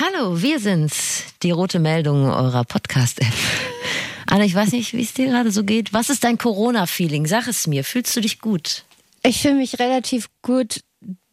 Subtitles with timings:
[0.00, 3.32] Hallo, wir sind's, die rote Meldung eurer Podcast-App.
[4.26, 5.92] Anna, ich weiß nicht, wie es dir gerade so geht.
[5.92, 7.26] Was ist dein Corona-Feeling?
[7.26, 7.84] Sag es mir.
[7.84, 8.84] Fühlst du dich gut?
[9.22, 10.80] Ich fühle mich relativ gut,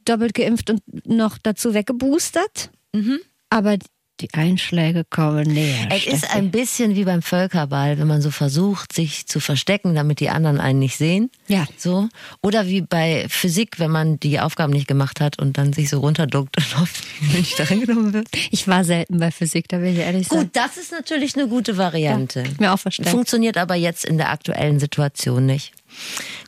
[0.06, 2.70] doppelt geimpft und noch dazu weggeboostert.
[2.94, 3.20] Mhm.
[3.50, 3.80] Aber
[4.22, 5.88] die Einschläge kommen näher.
[5.90, 10.20] Es ist ein bisschen wie beim Völkerball, wenn man so versucht, sich zu verstecken, damit
[10.20, 11.32] die anderen einen nicht sehen.
[11.48, 11.66] Ja.
[11.78, 12.08] So.
[12.42, 16.00] Oder wie bei Physik, wenn man die Aufgaben nicht gemacht hat und dann sich so
[16.00, 17.04] runterduckt und hofft,
[17.34, 18.28] nicht darin genommen wird.
[18.52, 20.50] Ich war selten bei Physik, da will ich ehrlich Gut, sagen.
[20.54, 22.44] das ist natürlich eine gute Variante.
[22.44, 23.12] Ja, mir auch verstanden.
[23.12, 25.74] Funktioniert aber jetzt in der aktuellen Situation nicht.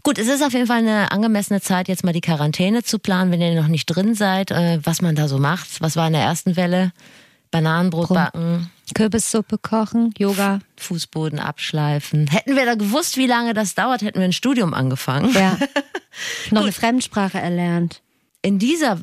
[0.04, 3.32] Gut, es ist auf jeden Fall eine angemessene Zeit, jetzt mal die Quarantäne zu planen,
[3.32, 5.82] wenn ihr noch nicht drin seid, äh, was man da so macht.
[5.82, 6.92] Was war in der ersten Welle?
[7.54, 8.16] Bananenbrot Rum.
[8.16, 10.60] backen, Kürbissuppe kochen, Yoga.
[10.78, 12.28] Fußboden abschleifen.
[12.28, 15.32] Hätten wir da gewusst, wie lange das dauert, hätten wir ein Studium angefangen.
[15.34, 15.58] Ja.
[16.52, 18.02] noch eine Fremdsprache erlernt.
[18.42, 19.00] In dieser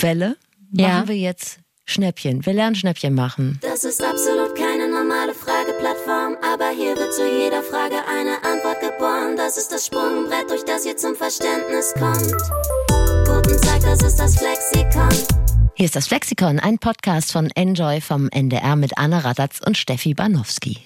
[0.00, 0.36] Welle
[0.72, 1.08] machen Ja.
[1.08, 2.44] wir jetzt Schnäppchen.
[2.46, 3.58] Wir lernen Schnäppchen machen.
[3.62, 9.36] Das ist absolut keine normale Frageplattform, aber hier wird zu jeder Frage eine Antwort geboren.
[9.36, 12.32] Das ist das Sprungbrett, durch das ihr zum Verständnis kommt.
[13.26, 15.08] Guten Tag, das ist das Flexikon.
[15.80, 20.12] Hier ist das Flexikon, ein Podcast von Enjoy vom NDR mit Anna Radatz und Steffi
[20.12, 20.76] Banowski.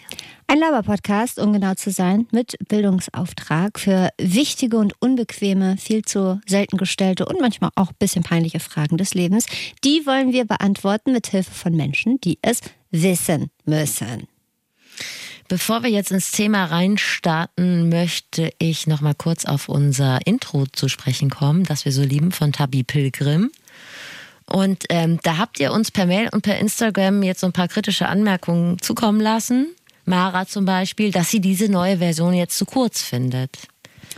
[0.46, 6.76] Ein Laber-Podcast, um genau zu sein, mit Bildungsauftrag für wichtige und unbequeme, viel zu selten
[6.76, 9.46] gestellte und manchmal auch ein bisschen peinliche Fragen des Lebens.
[9.82, 12.60] Die wollen wir beantworten mit Hilfe von Menschen, die es
[12.92, 14.28] wissen müssen.
[15.48, 20.88] Bevor wir jetzt ins Thema reinstarten, möchte ich noch mal kurz auf unser Intro zu
[20.88, 23.50] sprechen kommen, das wir so lieben von Tabi Pilgrim.
[24.46, 27.68] Und ähm, da habt ihr uns per Mail und per Instagram jetzt so ein paar
[27.68, 29.74] kritische Anmerkungen zukommen lassen.
[30.04, 33.50] Mara zum Beispiel, dass sie diese neue Version jetzt zu kurz findet.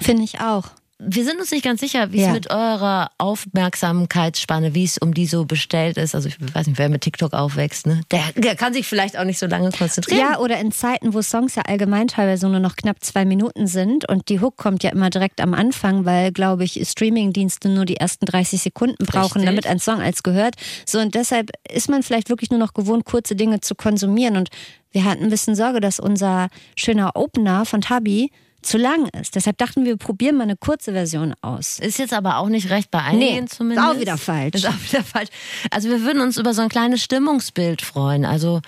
[0.00, 0.70] Finde ich auch.
[0.98, 2.32] Wir sind uns nicht ganz sicher, wie es Ja.
[2.32, 6.14] mit eurer Aufmerksamkeitsspanne, wie es um die so bestellt ist.
[6.14, 8.00] Also ich weiß nicht, wer mit TikTok aufwächst, ne?
[8.10, 10.18] Der, der kann sich vielleicht auch nicht so lange konzentrieren.
[10.20, 14.08] Ja, oder in Zeiten, wo Songs ja allgemein teilweise nur noch knapp zwei Minuten sind
[14.08, 17.96] und die Hook kommt ja immer direkt am Anfang, weil, glaube ich, Streamingdienste nur die
[17.96, 19.44] ersten 30 Sekunden brauchen, Richtig.
[19.44, 20.54] damit ein Song als gehört.
[20.86, 24.36] So, und deshalb ist man vielleicht wirklich nur noch gewohnt, kurze Dinge zu konsumieren.
[24.36, 24.48] Und
[24.92, 28.30] wir hatten ein bisschen Sorge, dass unser schöner Opener von Tabi
[28.66, 29.34] zu lang ist.
[29.34, 31.78] Deshalb dachten wir, wir probieren mal eine kurze Version aus.
[31.78, 33.86] Ist jetzt aber auch nicht recht bei einigen Nee, zumindest.
[33.88, 34.54] ist auch wieder falsch.
[34.54, 35.30] Ist auch wieder falsch.
[35.70, 38.24] Also wir würden uns über so ein kleines Stimmungsbild freuen.
[38.24, 38.60] Also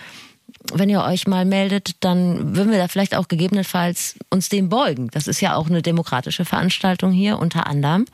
[0.72, 5.08] wenn ihr euch mal meldet, dann würden wir da vielleicht auch gegebenenfalls uns dem beugen.
[5.12, 8.06] Das ist ja auch eine demokratische Veranstaltung hier unter anderem.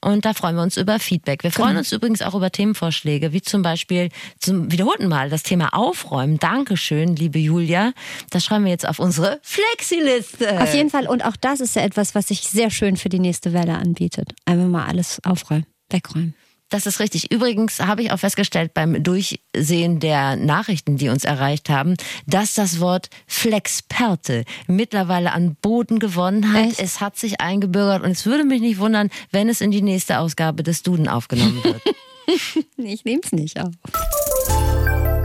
[0.00, 1.42] Und da freuen wir uns über Feedback.
[1.42, 5.74] Wir freuen uns übrigens auch über Themenvorschläge, wie zum Beispiel zum wiederholten Mal das Thema
[5.74, 6.38] Aufräumen.
[6.38, 7.92] Dankeschön, liebe Julia.
[8.30, 10.60] Das schreiben wir jetzt auf unsere Flexiliste.
[10.60, 11.06] Auf jeden Fall.
[11.06, 14.32] Und auch das ist ja etwas, was sich sehr schön für die nächste Welle anbietet.
[14.44, 16.34] Einfach mal alles aufräumen, wegräumen.
[16.68, 17.30] Das ist richtig.
[17.30, 21.94] Übrigens habe ich auch festgestellt beim Durchsehen der Nachrichten, die uns erreicht haben,
[22.26, 26.66] dass das Wort Flexperte mittlerweile an Boden gewonnen hat.
[26.66, 26.80] Echt?
[26.80, 30.18] Es hat sich eingebürgert und es würde mich nicht wundern, wenn es in die nächste
[30.18, 31.82] Ausgabe des Duden aufgenommen wird.
[32.76, 33.72] Ich nehme es nicht auf.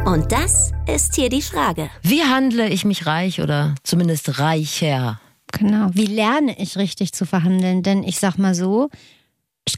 [0.05, 1.89] Und das ist hier die Frage.
[2.03, 5.19] Wie handle ich mich reich oder zumindest reicher?
[5.51, 5.89] Genau.
[5.93, 7.81] Wie lerne ich richtig zu verhandeln?
[7.81, 8.89] Denn ich sag mal so,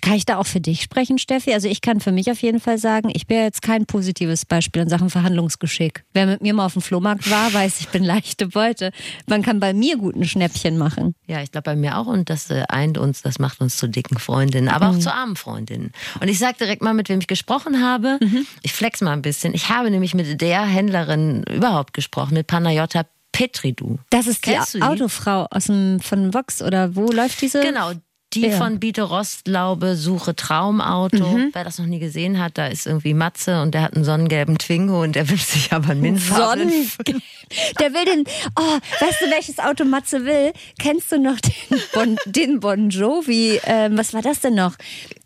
[0.03, 1.53] kann ich da auch für dich sprechen, Steffi?
[1.53, 4.81] Also ich kann für mich auf jeden Fall sagen, ich bin jetzt kein positives Beispiel
[4.81, 6.03] in Sachen Verhandlungsgeschick.
[6.13, 8.91] Wer mit mir mal auf dem Flohmarkt war, weiß, ich bin leichte Beute.
[9.27, 11.16] Man kann bei mir gut ein Schnäppchen machen.
[11.25, 13.88] Ja, ich glaube bei mir auch und das äh, eint uns, das macht uns zu
[13.88, 15.94] dicken Freundinnen, aber auch zu armen Freundinnen.
[16.19, 18.19] Und ich sage direkt mal, mit wem ich gesprochen habe.
[18.61, 19.53] Ich flex mal ein bisschen.
[19.53, 24.00] Ich habe nämlich mit der Händlerin überhaupt gesprochen, mit Panayota Petridou.
[24.09, 24.81] Das ist Kennst die?
[24.81, 27.61] Autofrau aus dem, von Vox oder wo läuft diese?
[27.61, 27.94] Genau.
[28.33, 28.57] Die Ja.
[28.57, 31.39] von Biete Rostlaube, Suche Traumauto.
[31.53, 34.57] Wer das noch nie gesehen hat, da ist irgendwie Matze und der hat einen sonnengelben
[34.57, 36.69] Twingo und der wünscht sich aber einen Minzfarben.
[36.69, 37.21] Sonnen.
[37.79, 38.23] Der will den.
[38.59, 40.53] Oh, weißt du, welches Auto Matze will?
[40.79, 43.59] Kennst du noch den Bon, den bon Jovi?
[43.66, 44.75] Ähm, was war das denn noch?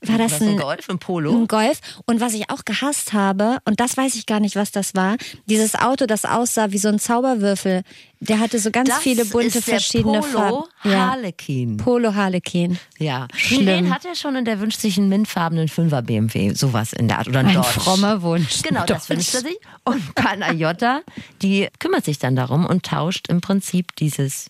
[0.01, 1.31] War das Was, ein ein, Golf, ein Polo?
[1.31, 1.79] ein Golf?
[2.05, 5.15] Und was ich auch gehasst habe, und das weiß ich gar nicht, was das war,
[5.45, 7.83] dieses Auto, das aussah wie so ein Zauberwürfel.
[8.19, 10.63] Der hatte so ganz das viele bunte verschiedene Polo Farben.
[10.83, 11.11] Ja.
[11.11, 11.77] Harlequin.
[11.77, 12.79] Polo Harlequin.
[12.97, 13.65] Ja, Schlimm.
[13.67, 17.19] den hat er schon und der wünscht sich einen mintfarbenen 5er BMW, sowas in der
[17.19, 17.27] Art.
[17.27, 17.67] Oder Ein Dodge.
[17.79, 18.63] frommer Wunsch.
[18.63, 19.57] Genau, das wünscht er sich.
[19.83, 21.01] Und Panayota,
[21.43, 24.47] die kümmert sich dann darum und tauscht im Prinzip dieses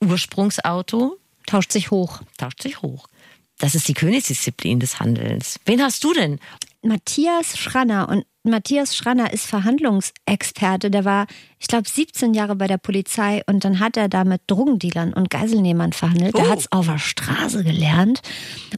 [0.00, 2.20] Ursprungsauto, Tauscht sich hoch.
[2.36, 3.06] tauscht sich hoch.
[3.58, 5.58] Das ist die Königsdisziplin des Handelns.
[5.66, 6.38] Wen hast du denn?
[6.82, 10.90] Matthias Schranner und Matthias Schranner ist Verhandlungsexperte.
[10.90, 11.26] Der war,
[11.58, 15.28] ich glaube, 17 Jahre bei der Polizei und dann hat er da mit Drogendealern und
[15.28, 16.34] Geiselnehmern verhandelt.
[16.34, 16.38] Oh.
[16.38, 18.22] Der hat es auf der Straße gelernt.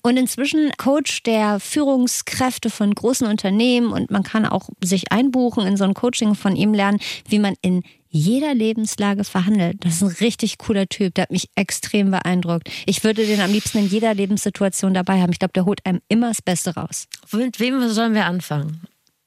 [0.02, 5.76] Und inzwischen Coach der Führungskräfte von großen Unternehmen und man kann auch sich einbuchen in
[5.76, 6.98] so ein Coaching von ihm lernen,
[7.28, 9.84] wie man in jeder Lebenslage verhandelt.
[9.84, 12.68] Das ist ein richtig cooler Typ, der hat mich extrem beeindruckt.
[12.86, 15.32] Ich würde den am liebsten in jeder Lebenssituation dabei haben.
[15.32, 17.06] Ich glaube, der holt einem immer das Beste raus.
[17.32, 18.82] Mit wem sollen wir anfangen?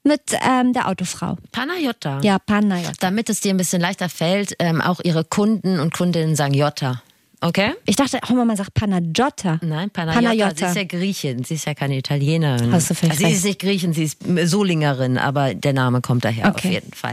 [0.06, 1.38] Mit ähm, der Autofrau.
[1.50, 2.20] Panayota.
[2.22, 2.92] Ja, Panayota.
[3.00, 7.02] Damit es dir ein bisschen leichter fällt, ähm, auch ihre Kunden und Kundinnen sagen Jota.
[7.44, 7.74] Okay.
[7.84, 9.58] Ich dachte auch mal, man sagt Panagiota.
[9.60, 10.20] Nein, Panayota.
[10.20, 10.56] Panayota.
[10.56, 11.44] Sie ist ja Griechin.
[11.44, 12.72] Sie ist ja keine Italienerin.
[12.72, 16.24] Hast du vielleicht also sie ist nicht Griechin, sie ist Solingerin, aber der Name kommt
[16.24, 16.68] daher okay.
[16.68, 17.12] auf jeden Fall.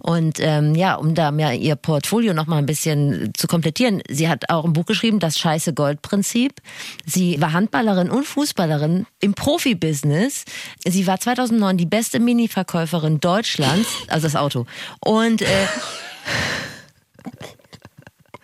[0.00, 4.28] Und ähm, ja, um da mehr ihr Portfolio noch mal ein bisschen zu komplettieren, sie
[4.28, 6.60] hat auch ein Buch geschrieben, das Scheiße Gold Prinzip.
[7.06, 10.46] Sie war Handballerin und Fußballerin im Profibusiness.
[10.84, 14.66] Sie war 2009 die beste Mini-Verkäuferin Deutschlands, also das Auto.
[14.98, 15.46] Und äh,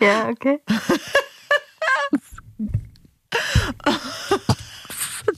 [0.01, 0.59] Ja, okay.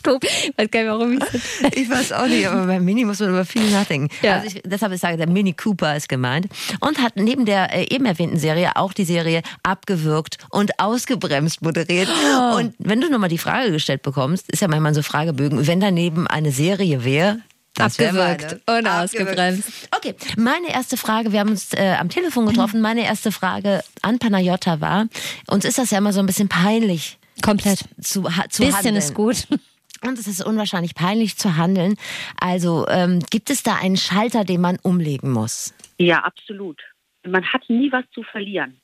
[0.08, 0.20] doof.
[0.22, 3.20] Ich weiß gar nicht, warum ich so Ich weiß auch nicht, aber beim Mini muss
[3.20, 4.08] man über viel nachdenken.
[4.22, 4.36] Ja.
[4.36, 6.48] Also ich, deshalb ich sage, der Mini Cooper ist gemeint.
[6.80, 12.08] Und hat neben der äh, eben erwähnten Serie auch die Serie abgewürgt und ausgebremst moderiert.
[12.08, 12.56] Oh.
[12.56, 16.26] Und wenn du nochmal die Frage gestellt bekommst, ist ja manchmal so Fragebögen, wenn daneben
[16.26, 17.38] eine Serie wäre,
[17.78, 19.88] das abgewürgt und ausgebremst.
[19.96, 24.18] Okay, meine erste Frage, wir haben uns äh, am Telefon getroffen, meine erste Frage an
[24.18, 25.08] Panayota war,
[25.46, 27.18] uns ist das ja immer so ein bisschen peinlich.
[27.42, 27.84] Komplett.
[28.00, 28.96] Zu, zu Bisschen handeln.
[28.96, 29.46] ist gut.
[30.02, 31.96] Und es ist unwahrscheinlich peinlich zu handeln.
[32.40, 35.74] Also ähm, gibt es da einen Schalter, den man umlegen muss?
[35.98, 36.80] Ja, absolut.
[37.26, 38.80] Man hat nie was zu verlieren.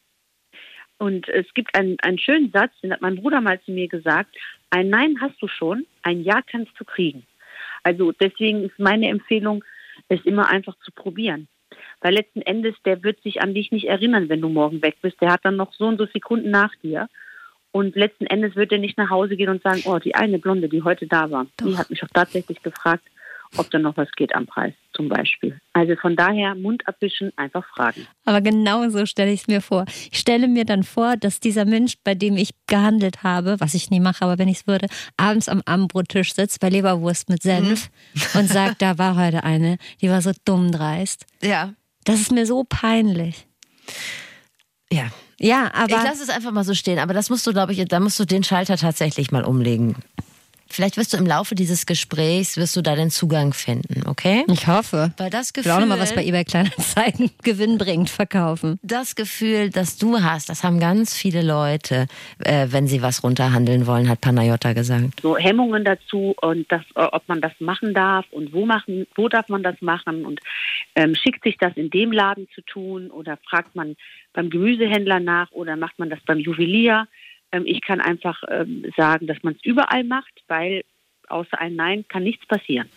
[0.99, 4.35] Und es gibt einen, einen schönen Satz, den hat mein Bruder mal zu mir gesagt,
[4.70, 7.25] ein Nein hast du schon, ein Ja kannst du kriegen.
[7.84, 9.64] Also deswegen ist meine Empfehlung,
[10.08, 11.48] es immer einfach zu probieren.
[12.00, 15.20] Weil letzten Endes, der wird sich an dich nicht erinnern, wenn du morgen weg bist.
[15.20, 17.08] Der hat dann noch so und so Sekunden nach dir.
[17.72, 20.69] Und letzten Endes wird er nicht nach Hause gehen und sagen, oh, die eine Blonde,
[20.69, 21.66] die heute da war, Doch.
[21.66, 23.04] die hat mich auch tatsächlich gefragt,
[23.56, 25.59] ob da noch was geht am Preis zum Beispiel.
[25.73, 28.06] Also von daher Mund abwischen, einfach fragen.
[28.25, 29.85] Aber genau so stelle ich es mir vor.
[30.11, 33.91] Ich stelle mir dann vor, dass dieser Mensch, bei dem ich gehandelt habe, was ich
[33.91, 34.87] nie mache, aber wenn ich es würde,
[35.17, 38.41] abends am Abendbrottisch sitzt bei Leberwurst mit Senf mhm.
[38.41, 41.27] und sagt, da war heute eine, die war so dumm dreist.
[41.43, 41.75] Ja.
[42.05, 43.47] Das ist mir so peinlich.
[44.93, 45.11] Ja.
[45.41, 45.97] Ja, aber.
[45.97, 48.19] Ich lasse es einfach mal so stehen, aber das musst du, glaube ich, da musst
[48.21, 49.97] du den Schalter tatsächlich mal umlegen.
[50.69, 54.44] Vielleicht wirst du im Laufe dieses Gesprächs, wirst du da den Zugang finden, okay?
[54.49, 55.12] Ich hoffe.
[55.16, 55.70] Weil das Gefühl...
[55.70, 58.78] Ich will auch noch mal was bei eBay Kleinanzeigen gewinnbringend verkaufen.
[58.82, 62.06] Das Gefühl, das du hast, das haben ganz viele Leute,
[62.44, 65.20] äh, wenn sie was runterhandeln wollen, hat Panayota gesagt.
[65.22, 69.28] So Hemmungen dazu und das, äh, ob man das machen darf und wo machen, wo
[69.28, 70.40] darf man das machen und
[70.96, 73.96] ähm, schickt sich das in dem Laden zu tun oder fragt man
[74.32, 77.06] beim Gemüsehändler nach oder macht man das beim Juwelier?
[77.55, 80.83] Ähm, ich kann einfach ähm, sagen, dass man es überall macht, weil
[81.29, 82.89] außer ein Nein kann nichts passieren.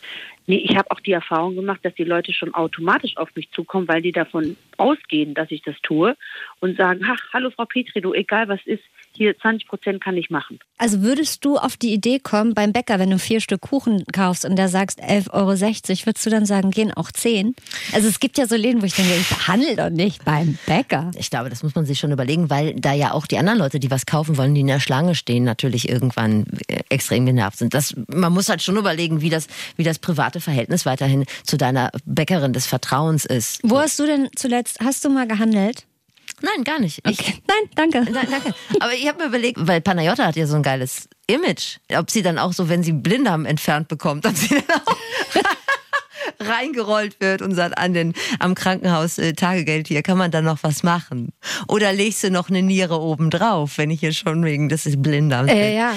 [0.48, 3.88] Nee, ich habe auch die Erfahrung gemacht, dass die Leute schon automatisch auf mich zukommen,
[3.88, 6.16] weil die davon ausgehen, dass ich das tue
[6.60, 8.84] und sagen, ach, hallo Frau Petri, du, egal was ist,
[9.18, 10.60] hier 20 Prozent kann ich machen.
[10.78, 14.46] Also würdest du auf die Idee kommen, beim Bäcker, wenn du vier Stück Kuchen kaufst
[14.46, 17.56] und der sagst 11,60 Euro, würdest du dann sagen, gehen auch 10?
[17.94, 21.12] Also es gibt ja so Läden, wo ich denke, ich handle doch nicht beim Bäcker.
[21.18, 23.80] Ich glaube, das muss man sich schon überlegen, weil da ja auch die anderen Leute,
[23.80, 27.74] die was kaufen wollen, die in der Schlange stehen, natürlich irgendwann äh, extrem genervt sind.
[27.74, 31.92] Das, man muss halt schon überlegen, wie das, wie das private Verhältnis weiterhin zu deiner
[32.06, 33.60] Bäckerin des Vertrauens ist.
[33.64, 35.86] Wo hast du denn zuletzt, hast du mal gehandelt?
[36.42, 37.00] Nein, gar nicht.
[37.08, 37.42] Ich, okay.
[37.48, 38.12] Nein, danke.
[38.12, 38.54] Nein, danke.
[38.80, 42.22] Aber ich habe mir überlegt, weil Panayota hat ja so ein geiles Image, ob sie
[42.22, 44.98] dann auch so, wenn sie Blinddarm entfernt bekommt, ob sie dann auch
[46.40, 50.60] reingerollt wird und sagt an den am Krankenhaus äh, Tagegeld hier kann man da noch
[50.62, 51.30] was machen
[51.68, 55.52] oder legst du noch eine Niere oben drauf, wenn ich hier schon wegen des Blinddarms
[55.52, 55.96] äh, ja.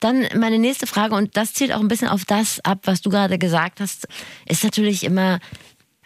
[0.00, 3.10] Dann meine nächste Frage und das zielt auch ein bisschen auf das ab, was du
[3.10, 4.08] gerade gesagt hast,
[4.46, 5.38] ist natürlich immer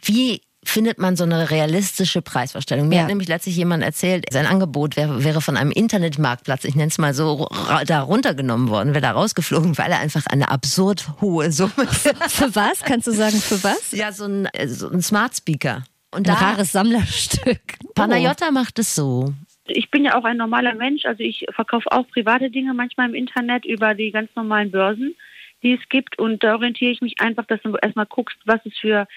[0.03, 2.89] wie findet man so eine realistische Preisvorstellung.
[2.89, 3.01] Mir ja.
[3.03, 6.99] hat nämlich letztlich jemand erzählt, sein Angebot wäre, wäre von einem Internetmarktplatz, ich nenne es
[6.99, 7.49] mal so,
[7.87, 11.73] da runtergenommen worden, wäre da rausgeflogen, weil er einfach eine absurd hohe Summe.
[12.29, 12.83] für was?
[12.83, 13.93] Kannst du sagen, für was?
[13.93, 15.85] Ja, so ein, so ein Smart Speaker.
[16.11, 17.75] Und ein rares Sammlerstück.
[17.95, 18.53] Panayota oh.
[18.53, 19.35] macht es so.
[19.67, 23.15] Ich bin ja auch ein normaler Mensch, also ich verkaufe auch private Dinge manchmal im
[23.15, 25.17] Internet über die ganz normalen Börsen,
[25.63, 26.19] die es gibt.
[26.19, 29.09] Und da orientiere ich mich einfach, dass du erstmal guckst, was es für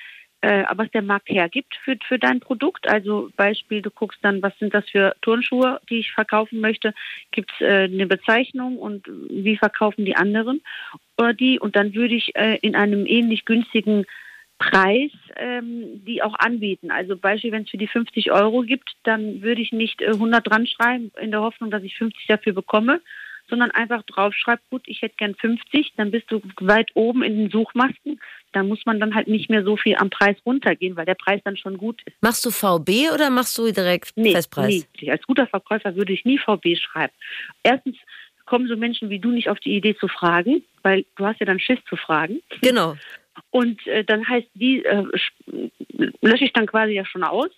[0.42, 2.88] äh, was der Markt hergibt für, für dein Produkt.
[2.88, 6.94] Also Beispiel, du guckst dann, was sind das für Turnschuhe, die ich verkaufen möchte.
[7.32, 10.62] Gibt es äh, eine Bezeichnung und wie verkaufen die anderen
[11.18, 11.60] oder die?
[11.60, 14.06] Und dann würde ich äh, in einem ähnlich günstigen
[14.60, 16.90] Preis ähm, die auch anbieten.
[16.90, 20.48] Also Beispiel, wenn es für die 50 Euro gibt, dann würde ich nicht äh, 100
[20.48, 23.02] dran schreiben in der Hoffnung, dass ich 50 dafür bekomme,
[23.50, 27.50] sondern einfach draufschreibt, gut, ich hätte gern 50, dann bist du weit oben in den
[27.50, 28.20] Suchmasken.
[28.54, 31.42] Da muss man dann halt nicht mehr so viel am Preis runtergehen, weil der Preis
[31.44, 32.16] dann schon gut ist.
[32.22, 34.88] Machst du VB oder machst du direkt Nee, Festpreis?
[35.02, 35.12] nee.
[35.12, 37.14] Als guter Verkäufer würde ich nie VB schreiben.
[37.64, 37.98] Erstens
[38.46, 41.46] kommen so Menschen wie du nicht auf die Idee zu fragen, weil du hast ja
[41.46, 42.42] dann Schiss zu fragen.
[42.62, 42.96] Genau.
[43.52, 45.72] Und äh, dann heißt die, äh, sch-
[46.22, 47.50] lösche ich dann quasi ja schon aus.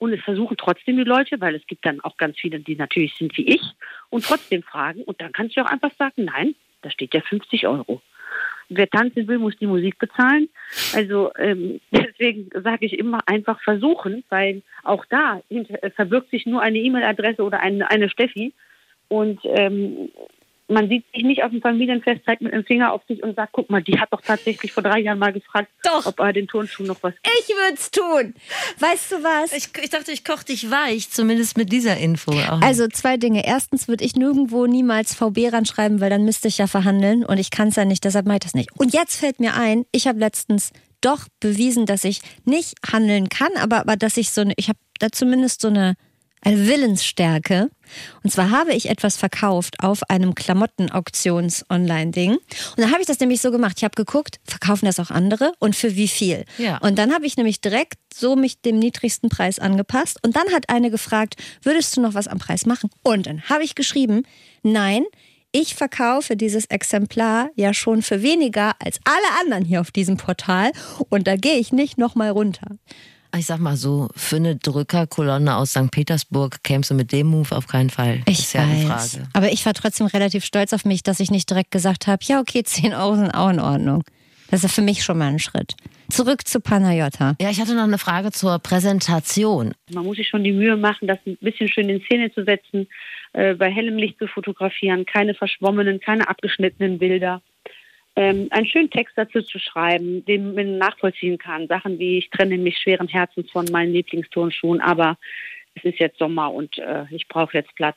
[0.00, 3.14] Und es versuchen trotzdem die Leute, weil es gibt dann auch ganz viele, die natürlich
[3.16, 3.62] sind wie ich
[4.08, 5.02] und trotzdem fragen.
[5.02, 8.00] Und dann kannst du auch einfach sagen, nein, da steht ja 50 Euro.
[8.70, 10.48] Wer tanzen will, muss die Musik bezahlen.
[10.94, 16.62] Also ähm, deswegen sage ich immer einfach versuchen, weil auch da äh, verbirgt sich nur
[16.62, 18.54] eine E-Mail-Adresse oder eine, eine Steffi.
[19.08, 20.08] Und ähm,
[20.70, 23.52] man sieht sich nicht auf dem Familienfest, zeigt mit dem Finger auf sich und sagt,
[23.52, 26.06] guck mal, die hat doch tatsächlich vor drei Jahren mal gefragt, Doch.
[26.06, 28.34] ob er den Turnschuh noch was Ich würde es tun.
[28.78, 29.52] Weißt du was?
[29.52, 32.32] Ich, ich dachte, ich koche dich weich, zumindest mit dieser Info.
[32.32, 32.62] Auch.
[32.62, 33.44] Also zwei Dinge.
[33.44, 37.50] Erstens würde ich nirgendwo niemals VB ranschreiben, weil dann müsste ich ja verhandeln und ich
[37.50, 38.70] kann es ja nicht, deshalb mache ich das nicht.
[38.78, 43.50] Und jetzt fällt mir ein, ich habe letztens doch bewiesen, dass ich nicht handeln kann,
[43.56, 45.94] aber, aber dass ich so eine, ich habe da zumindest so eine,
[46.42, 47.70] eine Willensstärke.
[48.22, 52.32] Und zwar habe ich etwas verkauft auf einem Klamotten-Auktions-Online-Ding.
[52.32, 52.40] Und
[52.76, 53.74] dann habe ich das nämlich so gemacht.
[53.78, 56.44] Ich habe geguckt, verkaufen das auch andere und für wie viel?
[56.58, 56.78] Ja.
[56.78, 60.18] Und dann habe ich nämlich direkt so mich dem niedrigsten Preis angepasst.
[60.24, 62.90] Und dann hat eine gefragt, würdest du noch was am Preis machen?
[63.02, 64.22] Und dann habe ich geschrieben,
[64.62, 65.04] nein,
[65.52, 70.70] ich verkaufe dieses Exemplar ja schon für weniger als alle anderen hier auf diesem Portal.
[71.08, 72.78] Und da gehe ich nicht nochmal runter.
[73.36, 75.90] Ich sag mal so, für eine Drückerkolonne aus St.
[75.90, 78.22] Petersburg kämst du mit dem Move auf keinen Fall.
[78.26, 79.14] Ich ist ja weiß.
[79.14, 79.28] Frage.
[79.32, 82.40] Aber ich war trotzdem relativ stolz auf mich, dass ich nicht direkt gesagt habe, ja,
[82.40, 84.04] okay, 10 Euro sind auch in Ordnung.
[84.50, 85.74] Das ist ja für mich schon mal ein Schritt.
[86.08, 87.36] Zurück zu Panayota.
[87.40, 89.74] Ja, ich hatte noch eine Frage zur Präsentation.
[89.92, 92.88] Man muss sich schon die Mühe machen, das ein bisschen schön in Szene zu setzen,
[93.32, 97.42] äh, bei hellem Licht zu fotografieren, keine verschwommenen, keine abgeschnittenen Bilder.
[98.16, 101.68] Ähm, einen schönen Text dazu zu schreiben, den man nachvollziehen kann.
[101.68, 105.16] Sachen wie, ich trenne mich schweren Herzens von meinen Lieblingsturnschuhen, aber
[105.74, 107.96] es ist jetzt Sommer und äh, ich brauche jetzt Platz.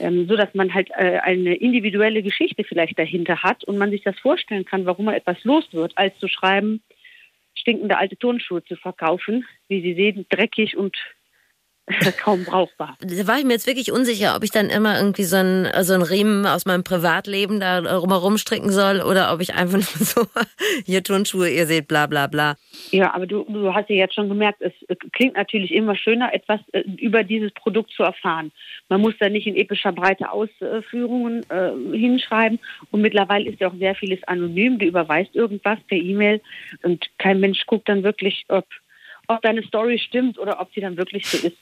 [0.00, 4.02] Ähm, so dass man halt äh, eine individuelle Geschichte vielleicht dahinter hat und man sich
[4.02, 6.82] das vorstellen kann, warum man etwas los wird, als zu schreiben,
[7.54, 10.96] stinkende alte Turnschuhe zu verkaufen, wie sie sehen, dreckig und
[12.18, 12.96] kaum brauchbar.
[13.00, 15.94] Da war ich mir jetzt wirklich unsicher, ob ich dann immer irgendwie so einen, so
[15.94, 20.26] einen Riemen aus meinem Privatleben da rumherum stricken soll oder ob ich einfach nur so,
[20.84, 22.56] hier Turnschuhe, ihr seht, bla bla bla.
[22.90, 26.34] Ja, aber du, du hast ja jetzt schon gemerkt, es äh, klingt natürlich immer schöner,
[26.34, 28.50] etwas äh, über dieses Produkt zu erfahren.
[28.88, 32.58] Man muss da nicht in epischer Breite Ausführungen äh, hinschreiben.
[32.90, 34.78] Und mittlerweile ist ja auch sehr vieles anonym.
[34.78, 36.40] Du überweist irgendwas per E-Mail
[36.82, 38.66] und kein Mensch guckt dann wirklich, ob,
[39.28, 41.56] ob deine Story stimmt oder ob sie dann wirklich so ist.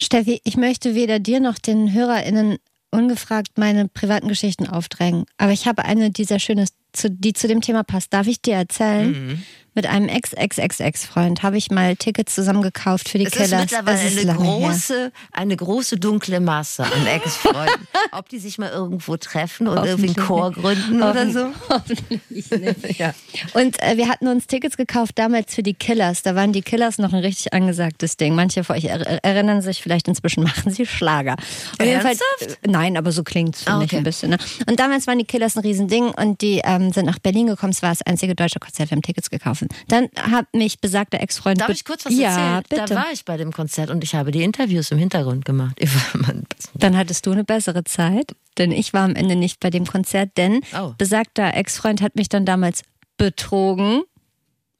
[0.00, 2.58] Steffi, ich möchte weder dir noch den HörerInnen
[2.90, 5.24] ungefragt meine privaten Geschichten aufdrängen.
[5.36, 8.12] Aber ich habe eine, die sehr schön ist, zu, die zu dem Thema passt.
[8.12, 9.10] Darf ich dir erzählen?
[9.10, 9.42] Mhm.
[9.74, 13.60] Mit einem Ex-Ex-Ex-Ex-Freund habe ich mal Tickets zusammengekauft für die Es ist Killers.
[13.60, 14.68] mittlerweile Es ist eine lange her.
[14.70, 17.86] große, eine große dunkle Masse an Ex-Freunden.
[18.12, 21.48] Ob die sich mal irgendwo treffen und irgendwie einen Chor gründen oder so.
[21.68, 22.98] Hoffentlich nicht.
[22.98, 23.12] Ja.
[23.52, 26.22] Und äh, wir hatten uns Tickets gekauft damals für die Killers.
[26.22, 28.34] Da waren die Killers noch ein richtig angesagtes Ding.
[28.34, 31.36] Manche von euch er erinnern sich vielleicht inzwischen, machen sie Schlager.
[31.78, 32.22] Ernsthaft?
[32.40, 33.98] äh, nein, aber so klingt's finde Ah, ich okay.
[33.98, 34.30] ein bisschen.
[34.30, 34.38] Ne?
[34.66, 37.72] Und damals waren die Killers ein Riesending und die ähm, sind nach Berlin gekommen.
[37.72, 38.90] Es war das einzige deutsche Konzert.
[38.90, 39.64] Wir haben Tickets gekauft.
[39.88, 41.60] Dann hat mich besagter Ex-Freund...
[41.60, 42.28] Darf ich kurz was ja,
[42.58, 42.62] erzählen?
[42.68, 42.94] bitte.
[42.94, 45.78] Da war ich bei dem Konzert und ich habe die Interviews im Hintergrund gemacht.
[46.74, 50.30] Dann hattest du eine bessere Zeit, denn ich war am Ende nicht bei dem Konzert,
[50.36, 50.92] denn Oh.
[50.98, 52.82] besagter Ex-Freund hat mich dann damals
[53.16, 54.02] betrogen.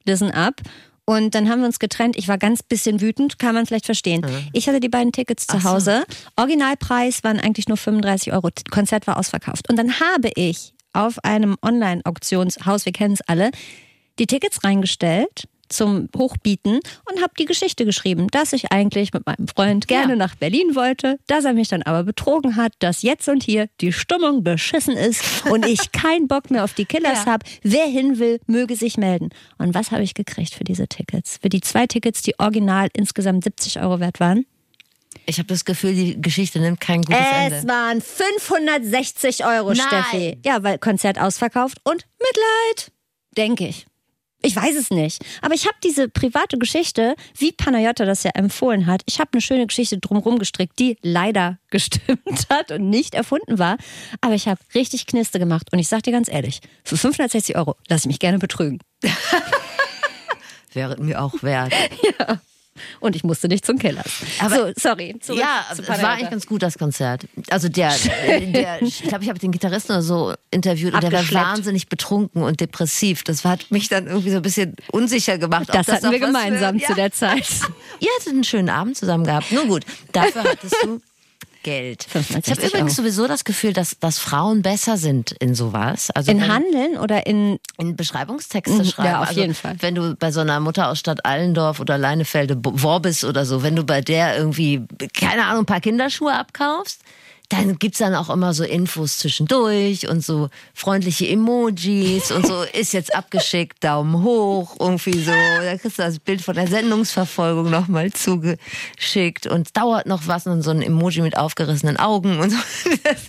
[0.05, 0.61] Listen up.
[1.09, 2.17] Und dann haben wir uns getrennt.
[2.17, 4.25] Ich war ganz bisschen wütend, kann man vielleicht verstehen.
[4.51, 5.69] Ich hatte die beiden Tickets zu Ach so.
[5.69, 6.03] Hause.
[6.35, 8.49] Originalpreis waren eigentlich nur 35 Euro.
[8.71, 9.69] Konzert war ausverkauft.
[9.69, 13.51] Und dann habe ich auf einem Online-Auktionshaus, wir kennen es alle,
[14.19, 16.79] die Tickets reingestellt zum Hochbieten
[17.11, 20.15] und habe die Geschichte geschrieben, dass ich eigentlich mit meinem Freund gerne Ja.
[20.17, 23.91] nach Berlin wollte, dass er mich dann aber betrogen hat, dass jetzt und hier die
[23.91, 27.33] Stimmung beschissen ist und ich keinen Bock mehr auf die Killers Ja.
[27.33, 27.45] habe.
[27.63, 29.29] Wer hin will, möge sich melden.
[29.57, 31.37] Und was habe ich gekriegt für diese Tickets?
[31.41, 34.45] Für die zwei Tickets, die original insgesamt 70 Euro wert waren?
[35.29, 37.67] Ich habe das Gefühl, die Geschichte nimmt kein gutes Es Ende.
[37.67, 39.85] waren 560 Euro, Nein.
[39.87, 40.37] Steffi.
[40.45, 42.91] Ja, weil Konzert ausverkauft und Mitleid,
[43.37, 43.85] denke ich.
[44.41, 45.21] Ich weiß es nicht.
[45.41, 49.01] Aber ich habe diese private Geschichte, wie Panayota das ja empfohlen hat.
[49.05, 53.77] Ich habe eine schöne Geschichte drumherum gestrickt, die leider gestimmt hat und nicht erfunden war.
[54.21, 55.67] Aber ich habe richtig Kniste gemacht.
[55.73, 58.79] Und ich sag dir ganz ehrlich, für 560 Euro lasse ich mich gerne betrügen.
[60.73, 61.73] Wäre mir auch wert.
[62.19, 62.39] ja.
[62.99, 64.03] Und ich musste nicht zum Keller.
[64.39, 65.15] Aber- so, sorry.
[65.19, 67.25] Zurück ja, es war eigentlich ganz gut, das Konzert.
[67.49, 67.93] Also der,
[68.27, 72.43] der ich glaube, ich habe den Gitarristen oder so interviewt und der war wahnsinnig betrunken
[72.43, 73.23] und depressiv.
[73.23, 75.69] Das hat mich dann irgendwie so ein bisschen unsicher gemacht.
[75.69, 77.47] ob Das hatten wir gemeinsam zu der Zeit.
[77.99, 79.51] Ihr hattet einen schönen Abend zusammen gehabt.
[79.51, 80.99] Nun gut, dafür hattest du
[81.67, 82.05] Geld.
[82.07, 82.95] Ich habe 560 übrigens Euro.
[83.07, 86.09] sowieso das Gefühl, dass, dass Frauen besser sind in sowas.
[86.11, 87.59] Also In wenn- Handeln oder in.
[87.77, 89.09] in Beschreibungstexte Mhm, schreiben.
[89.09, 89.75] ja, auf also, jeden Fall.
[89.81, 93.75] Wenn du bei so einer Mutter aus Stadt Allendorf oder Leinefelde Worbis oder so, wenn
[93.75, 94.81] du bei der irgendwie,
[95.13, 97.01] keine Ahnung, ein paar Kinderschuhe abkaufst,
[97.49, 102.93] dann gibt's dann auch immer so Infos zwischendurch und so freundliche Emojis und so ist
[102.93, 105.31] jetzt abgeschickt, Daumen hoch, irgendwie so.
[105.31, 110.61] Da kriegst du das Bild von der Sendungsverfolgung nochmal zugeschickt und dauert noch was und
[110.61, 112.57] so ein Emoji mit aufgerissenen Augen und so.
[113.03, 113.21] Das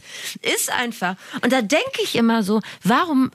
[0.42, 1.14] ist einfach.
[1.42, 3.30] Und da denke ich immer so, warum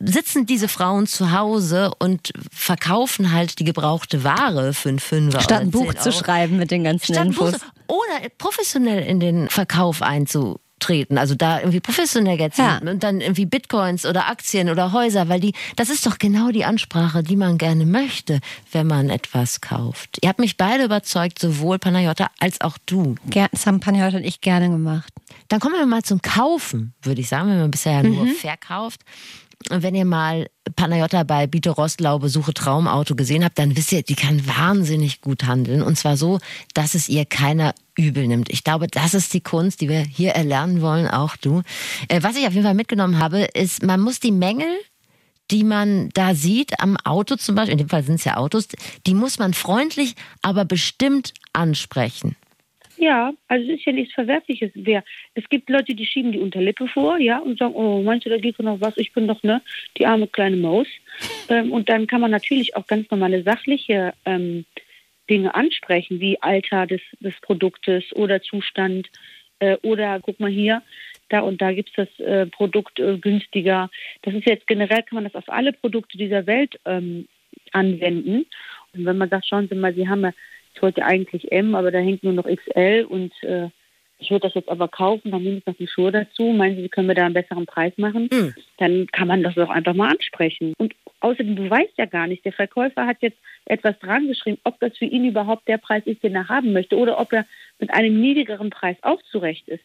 [0.00, 5.60] sitzen diese Frauen zu Hause und verkaufen halt die gebrauchte Ware für einen Fünfer Statt
[5.60, 7.52] ein Buch 10 zu schreiben mit den ganzen Statt ein Buch
[7.90, 12.78] Oder professionell in den Verkauf einzutreten, also da irgendwie professionell zu Ja.
[12.78, 16.64] und dann irgendwie Bitcoins oder Aktien oder Häuser, weil die, das ist doch genau die
[16.64, 18.40] Ansprache, die man gerne möchte,
[18.72, 20.18] wenn man etwas kauft.
[20.22, 23.16] Ihr habt mich beide überzeugt, sowohl Panayota als auch du.
[23.28, 25.12] Ger- Das haben Panayota und ich gerne gemacht.
[25.48, 28.34] Dann kommen wir mal zum Kaufen, würde ich sagen, wenn man bisher ja nur Mhm.
[28.34, 29.00] verkauft.
[29.68, 34.14] Wenn ihr mal Panayota bei Biete Rostlau Besuche Traumauto gesehen habt, dann wisst ihr, die
[34.14, 35.82] kann wahnsinnig gut handeln.
[35.82, 36.38] Und zwar so,
[36.74, 38.48] dass es ihr keiner übel nimmt.
[38.50, 41.62] Ich glaube, das ist die Kunst, die wir hier erlernen wollen, auch du.
[42.08, 44.68] Äh, Was ich auf jeden Fall mitgenommen habe, ist, man muss die Mängel
[45.50, 48.68] die man da sieht am Auto zum Beispiel, in dem Fall sind es ja Autos,
[49.06, 52.36] die muss man freundlich, aber bestimmt ansprechen.
[53.00, 54.72] Ja, also es ist ja nichts Verwerfliches.
[54.74, 55.02] Wer,
[55.32, 58.36] es gibt Leute, die schieben die Unterlippe vor, ja, und sagen, oh, meinst du, da
[58.36, 58.94] geht noch was?
[58.98, 59.62] Ich bin doch, ne,
[59.96, 60.86] die arme kleine Maus.
[61.48, 64.66] ähm, und dann kann man natürlich auch ganz normale sachliche ähm,
[65.30, 69.08] Dinge ansprechen, wie Alter des, des Produktes oder Zustand
[69.60, 70.82] äh, oder guck mal hier,
[71.30, 73.88] da und da gibt es das äh, Produkt äh, günstiger.
[74.20, 77.28] Das ist jetzt generell, kann man das auf alle Produkte dieser Welt ähm,
[77.72, 78.44] anwenden.
[78.92, 80.32] Und wenn man sagt, schauen Sie mal, Sie haben ja,
[80.74, 83.68] ich wollte eigentlich M, aber da hängt nur noch XL und äh,
[84.20, 86.44] ich würde das jetzt aber kaufen, dann nehme ich noch die Schuhe dazu.
[86.52, 88.28] Meinen Sie, Sie können mir da einen besseren Preis machen?
[88.30, 88.54] Hm.
[88.76, 90.74] Dann kann man das auch einfach mal ansprechen.
[90.76, 94.78] Und außerdem, du weißt ja gar nicht, der Verkäufer hat jetzt etwas dran geschrieben, ob
[94.80, 97.46] das für ihn überhaupt der Preis ist, den er haben möchte, oder ob er
[97.78, 99.84] mit einem niedrigeren Preis auch zurecht ist.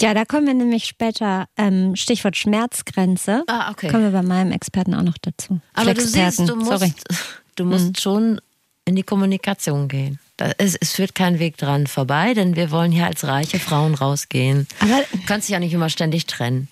[0.00, 3.88] Ja, da kommen wir nämlich später, ähm, Stichwort Schmerzgrenze, Ah, okay.
[3.88, 5.60] kommen wir bei meinem Experten auch noch dazu.
[5.74, 6.92] Aber du siehst, du musst, sorry.
[7.56, 8.40] du musst schon
[8.84, 10.18] in die Kommunikation gehen.
[10.58, 14.66] Ist, es führt kein Weg dran vorbei, denn wir wollen hier als reiche Frauen rausgehen.
[14.80, 16.68] Aber Du kannst dich ja nicht immer ständig trennen.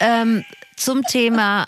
[0.00, 0.44] ähm,
[0.76, 1.66] zum Thema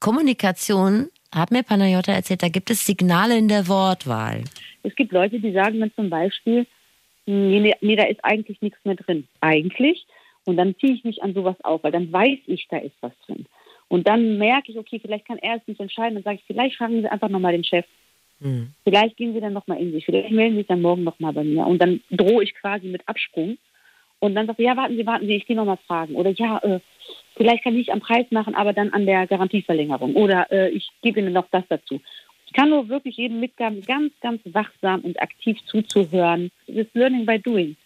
[0.00, 4.44] Kommunikation hat mir Panayota erzählt, da gibt es Signale in der Wortwahl.
[4.82, 6.66] Es gibt Leute, die sagen dann zum Beispiel,
[7.26, 9.28] nee, nee, da ist eigentlich nichts mehr drin.
[9.40, 10.06] Eigentlich.
[10.44, 13.12] Und dann ziehe ich mich an sowas auf, weil dann weiß ich, da ist was
[13.26, 13.46] drin.
[13.88, 16.14] Und dann merke ich, okay, vielleicht kann er es nicht entscheiden.
[16.14, 17.84] Dann sage ich, vielleicht fragen Sie einfach nochmal den Chef.
[18.40, 18.72] Hm.
[18.84, 20.04] Vielleicht gehen Sie dann nochmal in sich.
[20.04, 21.66] Vielleicht melden Sie sich dann morgen nochmal bei mir.
[21.66, 23.58] Und dann drohe ich quasi mit Absprung.
[24.18, 26.14] Und dann sagt er, ja, warten Sie, warten Sie, ich gehe nochmal fragen.
[26.14, 26.80] Oder ja, äh,
[27.36, 30.14] vielleicht kann ich am Preis machen, aber dann an der Garantieverlängerung.
[30.14, 32.00] Oder äh, ich gebe Ihnen noch das dazu.
[32.46, 36.50] Ich kann nur wirklich jedem mitgaben, ganz, ganz wachsam und aktiv zuzuhören.
[36.66, 37.76] Das Learning by Doing.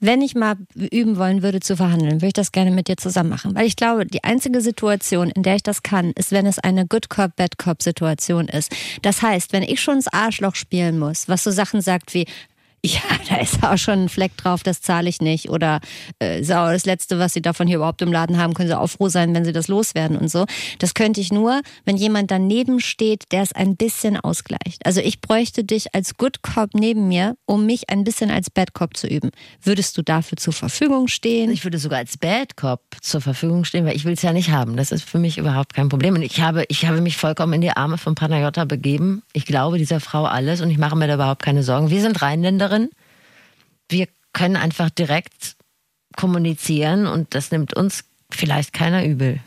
[0.00, 3.30] Wenn ich mal üben wollen würde zu verhandeln, würde ich das gerne mit dir zusammen
[3.30, 3.54] machen.
[3.54, 6.86] Weil ich glaube, die einzige Situation, in der ich das kann, ist, wenn es eine
[6.86, 8.72] Good Cop, Bad Cop Situation ist.
[9.02, 12.26] Das heißt, wenn ich schon ins Arschloch spielen muss, was so Sachen sagt wie,
[12.84, 15.50] ja, da ist auch schon ein Fleck drauf, das zahle ich nicht.
[15.50, 15.80] Oder
[16.22, 18.78] äh, ist auch das Letzte, was Sie davon hier überhaupt im Laden haben, können Sie
[18.78, 20.46] auch froh sein, wenn Sie das loswerden und so.
[20.78, 24.84] Das könnte ich nur, wenn jemand daneben steht, der es ein bisschen ausgleicht.
[24.84, 28.74] Also ich bräuchte dich als Good Cop neben mir, um mich ein bisschen als Bad
[28.74, 29.30] Cop zu üben.
[29.60, 31.50] Würdest du dafür zur Verfügung stehen?
[31.50, 34.50] Ich würde sogar als Bad Cop zur Verfügung stehen, weil ich will es ja nicht
[34.50, 34.76] haben.
[34.76, 36.14] Das ist für mich überhaupt kein Problem.
[36.14, 39.22] Und ich habe, ich habe mich vollkommen in die Arme von Panayota begeben.
[39.32, 41.90] Ich glaube dieser Frau alles und ich mache mir da überhaupt keine Sorgen.
[41.90, 42.77] Wir sind Rheinländerin.
[43.88, 45.56] Wir können einfach direkt
[46.16, 49.40] kommunizieren und das nimmt uns vielleicht keiner übel.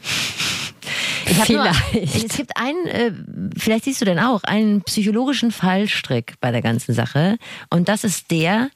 [1.25, 2.25] Ich hab nur, Vielleicht.
[2.25, 3.11] es gibt einen, äh,
[3.57, 7.37] vielleicht siehst du den auch, einen psychologischen Fallstrick bei der ganzen Sache.
[7.69, 8.69] Und das ist der,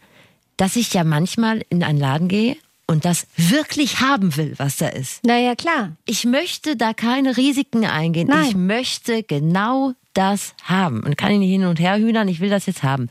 [0.58, 2.56] dass ich ja manchmal in einen Laden gehe
[2.88, 5.24] und das wirklich haben will, was da ist.
[5.26, 5.94] Naja, klar.
[6.06, 8.28] Ich möchte da keine Risiken eingehen.
[8.28, 8.46] Nein.
[8.48, 11.02] Ich möchte genau das haben.
[11.02, 13.10] Und kann ich nicht hin und her hühnern, ich will das jetzt haben.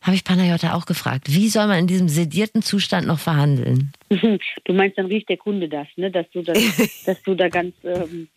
[0.00, 3.92] Habe ich Panayota auch gefragt, wie soll man in diesem sedierten Zustand noch verhandeln?
[4.64, 6.10] Du meinst, dann riecht der Kunde das, ne?
[6.10, 6.58] dass, du das
[7.06, 8.28] dass du da ganz ähm,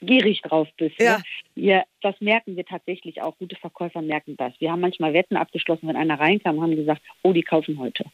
[0.00, 1.00] gierig drauf bist.
[1.00, 1.18] Ja.
[1.18, 1.22] Ne?
[1.54, 1.82] ja.
[2.00, 3.36] Das merken wir tatsächlich auch.
[3.38, 4.52] Gute Verkäufer merken das.
[4.60, 8.04] Wir haben manchmal Wetten abgeschlossen, wenn einer reinkam, haben gesagt, oh, die kaufen heute.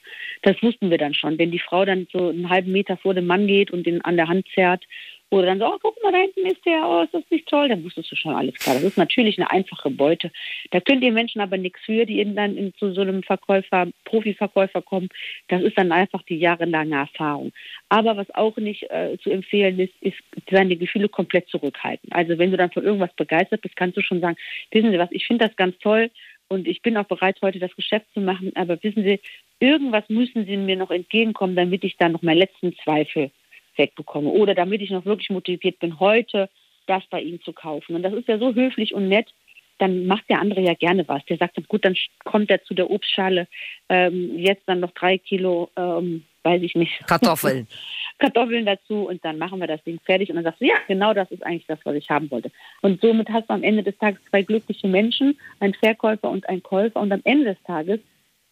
[0.42, 1.38] Das wussten wir dann schon.
[1.38, 4.16] Wenn die Frau dann so einen halben Meter vor dem Mann geht und ihn an
[4.16, 4.84] der Hand zerrt
[5.30, 7.68] oder dann so, oh, guck mal, da hinten ist der, oh, ist das nicht toll,
[7.68, 8.74] dann wusstest du schon alles klar.
[8.74, 10.30] Das ist natürlich eine einfache Beute.
[10.70, 14.82] Da können die Menschen aber nichts für, die dann in, zu so einem Verkäufer, Profiverkäufer
[14.82, 15.08] kommen.
[15.48, 17.52] Das ist dann einfach die jahrelange Erfahrung.
[17.88, 20.18] Aber was auch nicht äh, zu empfehlen ist, ist,
[20.50, 22.12] seine Gefühle komplett zurückhalten.
[22.12, 24.36] Also wenn du dann von irgendwas begeistert bist, kannst du schon sagen,
[24.70, 26.10] wissen Sie was, ich finde das ganz toll
[26.48, 29.20] und ich bin auch bereit, heute das Geschäft zu machen, aber wissen Sie,
[29.58, 33.30] irgendwas müssen Sie mir noch entgegenkommen, damit ich dann noch meinen letzten Zweifel
[33.76, 36.48] wegbekomme oder damit ich noch wirklich motiviert bin, heute
[36.86, 37.96] das bei Ihnen zu kaufen.
[37.96, 39.32] Und das ist ja so höflich und nett,
[39.78, 41.24] dann macht der andere ja gerne was.
[41.26, 43.48] Der sagt dann, gut, dann kommt er zu der Obstschale,
[43.88, 47.06] ähm, jetzt dann noch drei Kilo, ähm, weiß ich nicht.
[47.06, 47.66] Kartoffeln.
[48.18, 51.14] Kartoffeln dazu und dann machen wir das Ding fertig und dann sagst du, ja, genau
[51.14, 52.52] das ist eigentlich das, was ich haben wollte.
[52.80, 56.62] Und somit hast du am Ende des Tages zwei glückliche Menschen, einen Verkäufer und einen
[56.62, 58.00] Käufer und am Ende des Tages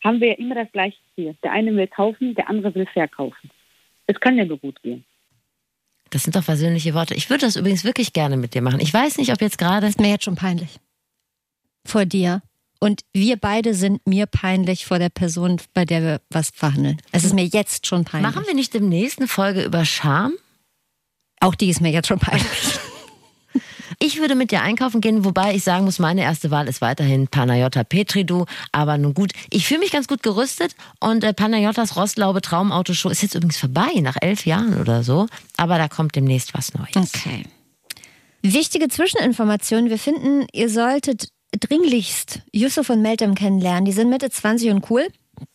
[0.03, 1.37] haben wir ja immer das gleiche Ziel.
[1.45, 3.51] Der eine will kaufen, der andere will verkaufen.
[4.07, 5.05] Es kann ja nur gut gehen.
[6.13, 7.15] Das sind doch versöhnliche Worte.
[7.15, 8.81] Ich würde das übrigens wirklich gerne mit dir machen.
[8.81, 9.87] Ich weiß nicht, ob jetzt gerade.
[9.87, 10.79] Ist mir jetzt schon peinlich.
[11.87, 12.43] Vor dir.
[12.81, 17.01] Und wir beide sind mir peinlich vor der Person, bei der wir was verhandeln.
[17.13, 18.35] Es ist mir jetzt schon peinlich.
[18.35, 20.35] Machen wir nicht demnächst eine Folge über Scham?
[21.41, 22.45] Auch die ist mir jetzt schon peinlich.
[23.99, 27.29] Ich würde mit dir einkaufen gehen, wobei ich sagen muss, meine erste Wahl ist weiterhin
[27.29, 28.47] Panayota Petridou.
[28.73, 33.23] Aber nun gut, ich fühle mich ganz gut gerüstet und äh, Panayotas Rostlaube Traumautoshow ist
[33.23, 35.27] jetzt übrigens vorbei, nach elf Jahren oder so.
[35.57, 36.97] Aber da kommt demnächst was Neues.
[36.97, 37.45] Okay.
[38.43, 39.89] Wichtige Zwischeninformation.
[39.89, 41.29] Wir finden, ihr solltet
[41.59, 43.85] dringlichst Yusuf und Meltem kennenlernen.
[43.85, 45.07] Die sind Mitte 20 und cool.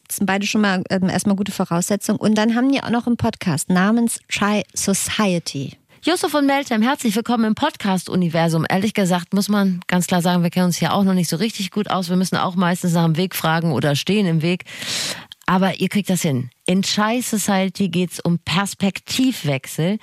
[0.07, 2.19] Das sind beide schon mal ähm, erstmal gute Voraussetzungen.
[2.19, 5.77] Und dann haben die auch noch einen Podcast namens Chai Society.
[6.03, 8.65] Yusuf und Meltem, herzlich willkommen im Podcast-Universum.
[8.69, 11.37] Ehrlich gesagt muss man ganz klar sagen, wir kennen uns hier auch noch nicht so
[11.37, 12.09] richtig gut aus.
[12.09, 14.65] Wir müssen auch meistens nach dem Weg fragen oder stehen im Weg.
[15.47, 16.51] Aber ihr kriegt das hin.
[16.65, 19.97] In Chai Society geht es um Perspektivwechsel.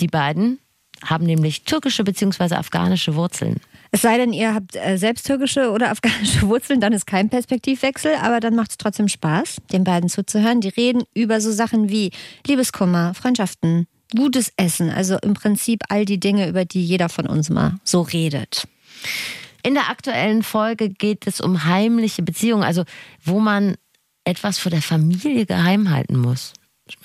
[0.00, 0.60] Die beiden
[1.04, 2.54] haben nämlich türkische bzw.
[2.54, 3.60] afghanische Wurzeln.
[3.90, 8.14] Es sei denn, ihr habt äh, selbst türkische oder afghanische Wurzeln, dann ist kein Perspektivwechsel,
[8.22, 10.62] aber dann macht es trotzdem Spaß, den beiden zuzuhören.
[10.62, 12.10] Die reden über so Sachen wie
[12.46, 17.50] Liebeskummer, Freundschaften, gutes Essen, also im Prinzip all die Dinge, über die jeder von uns
[17.50, 18.66] mal so redet.
[19.62, 22.84] In der aktuellen Folge geht es um heimliche Beziehungen, also
[23.24, 23.76] wo man
[24.24, 26.52] etwas vor der Familie geheim halten muss.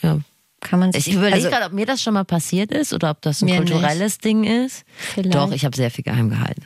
[0.02, 0.19] Ja.
[0.62, 3.12] Kann man Ich sich überlege also, gerade, ob mir das schon mal passiert ist oder
[3.12, 4.84] ob das ein kulturelles Ding ist.
[4.98, 5.36] Vielleicht.
[5.36, 6.63] Doch, ich habe sehr viel geheim gehalten.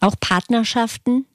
[0.00, 1.26] auch Partnerschaften.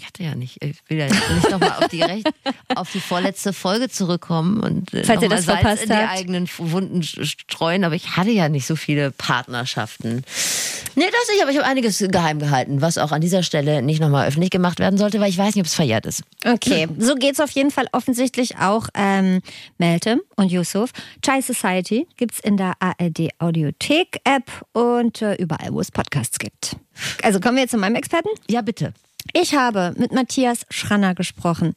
[0.00, 2.26] Ich hatte ja nicht, ich will ja nicht nochmal auf die, recht,
[2.74, 6.18] auf die vorletzte Folge zurückkommen und äh, Falls ihr das Salz verpasst in die habt.
[6.18, 10.24] eigenen Wunden streuen, aber ich hatte ja nicht so viele Partnerschaften.
[10.94, 14.00] Nee, das nicht, aber ich habe einiges geheim gehalten, was auch an dieser Stelle nicht
[14.00, 16.22] nochmal öffentlich gemacht werden sollte, weil ich weiß nicht, ob es verjährt ist.
[16.46, 19.42] Okay, so geht's auf jeden Fall offensichtlich auch ähm,
[19.76, 20.92] Meltem und Yusuf.
[21.22, 26.76] Chai Society gibt's in der ARD Audiothek App und äh, überall, wo es Podcasts gibt.
[27.22, 28.30] Also kommen wir jetzt zu meinem Experten.
[28.48, 28.94] Ja, bitte.
[29.32, 31.74] Ich habe mit Matthias Schranner gesprochen.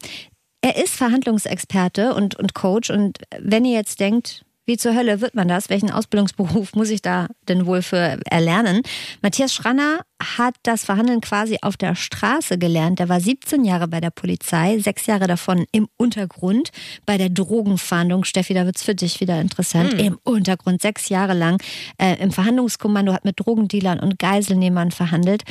[0.60, 2.90] Er ist Verhandlungsexperte und, und Coach.
[2.90, 5.68] Und wenn ihr jetzt denkt, wie zur Hölle wird man das?
[5.68, 8.80] Welchen Ausbildungsberuf muss ich da denn wohl für erlernen?
[9.20, 12.98] Matthias Schranner hat das Verhandeln quasi auf der Straße gelernt.
[12.98, 16.70] Er war 17 Jahre bei der Polizei, sechs Jahre davon im Untergrund
[17.04, 18.24] bei der Drogenfahndung.
[18.24, 19.92] Steffi, da wird's für dich wieder interessant.
[19.94, 21.62] Im Untergrund, sechs Jahre lang
[21.98, 25.42] äh, im Verhandlungskommando, hat mit Drogendealern und Geiselnehmern verhandelt.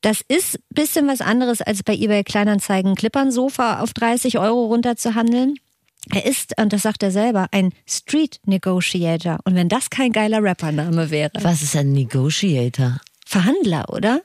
[0.00, 5.56] Das ist ein bisschen was anderes, als bei eBay Kleinanzeigen Klippernsofa auf 30 Euro runterzuhandeln.
[6.14, 9.40] Er ist, und das sagt er selber, ein Street Negotiator.
[9.44, 11.32] Und wenn das kein geiler Rappername wäre.
[11.42, 13.00] Was ist ein Negotiator?
[13.26, 14.22] Verhandler, oder?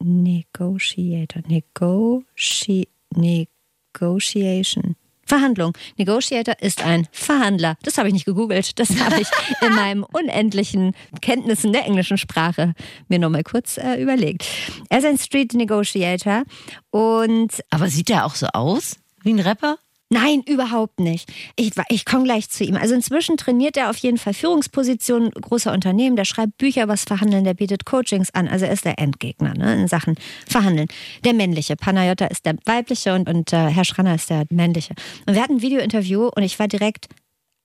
[0.00, 1.42] Negotiator.
[1.46, 4.96] Negoci Negotiation.
[5.28, 5.76] Verhandlung.
[5.96, 7.76] Negotiator ist ein Verhandler.
[7.82, 8.78] Das habe ich nicht gegoogelt.
[8.78, 9.28] Das habe ich
[9.60, 12.74] in meinem unendlichen Kenntnissen der englischen Sprache
[13.08, 14.46] mir nochmal kurz äh, überlegt.
[14.88, 16.44] Er ist ein Street Negotiator
[16.90, 19.78] und Aber sieht der auch so aus wie ein Rapper?
[20.10, 21.30] Nein, überhaupt nicht.
[21.56, 22.76] Ich, ich komme gleich zu ihm.
[22.76, 26.16] Also inzwischen trainiert er auf jeden Fall Führungspositionen großer Unternehmen.
[26.16, 28.48] Der schreibt Bücher über das Verhandeln, der bietet Coachings an.
[28.48, 30.14] Also er ist der Endgegner ne, in Sachen
[30.48, 30.88] Verhandeln.
[31.24, 31.76] Der männliche.
[31.76, 34.94] Panayota ist der weibliche und, und äh, Herr Schranner ist der männliche.
[35.26, 37.08] Und wir hatten ein Videointerview und ich war direkt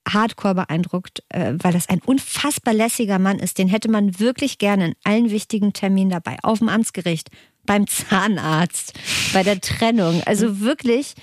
[0.06, 3.56] hardcore beeindruckt, äh, weil das ein unfassbar lässiger Mann ist.
[3.56, 6.36] Den hätte man wirklich gerne in allen wichtigen Terminen dabei.
[6.42, 7.30] Auf dem Amtsgericht,
[7.64, 8.92] beim Zahnarzt,
[9.32, 10.22] bei der Trennung.
[10.26, 11.14] Also wirklich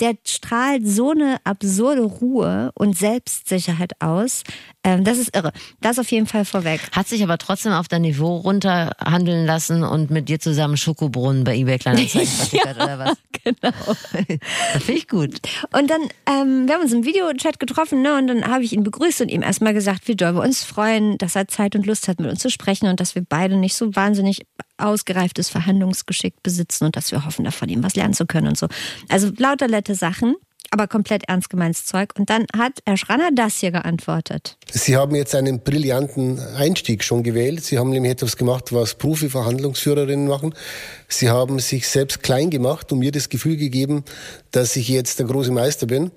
[0.00, 4.42] der strahlt so eine absurde Ruhe und Selbstsicherheit aus.
[4.82, 5.52] Ähm, das ist irre.
[5.80, 6.80] Das auf jeden Fall vorweg.
[6.92, 11.56] Hat sich aber trotzdem auf dein Niveau runterhandeln lassen und mit dir zusammen Schokobrunnen bei
[11.56, 13.12] eBay Kleinanzeigen ja, oder was?
[13.42, 13.72] Genau.
[14.74, 15.40] das finde ich gut.
[15.72, 18.18] Und dann, ähm, wir haben uns im Videochat getroffen, ne?
[18.18, 21.16] Und dann habe ich ihn begrüßt und ihm erstmal gesagt, wie doll wir uns freuen,
[21.16, 23.76] dass er Zeit und Lust hat, mit uns zu sprechen und dass wir beide nicht
[23.76, 24.42] so wahnsinnig
[24.80, 28.58] ausgereiftes Verhandlungsgeschick besitzen und dass wir hoffen, da von ihm was lernen zu können und
[28.58, 28.66] so.
[29.08, 30.36] Also lauter nette Sachen
[30.72, 32.12] aber komplett ernst gemeintes Zeug.
[32.16, 34.56] Und dann hat Herr Schranner das hier geantwortet.
[34.70, 37.64] Sie haben jetzt einen brillanten Einstieg schon gewählt.
[37.64, 40.54] Sie haben nämlich etwas gemacht, was Profi-Verhandlungsführerinnen machen.
[41.08, 44.04] Sie haben sich selbst klein gemacht und mir das Gefühl gegeben,
[44.52, 46.12] dass ich jetzt der große Meister bin.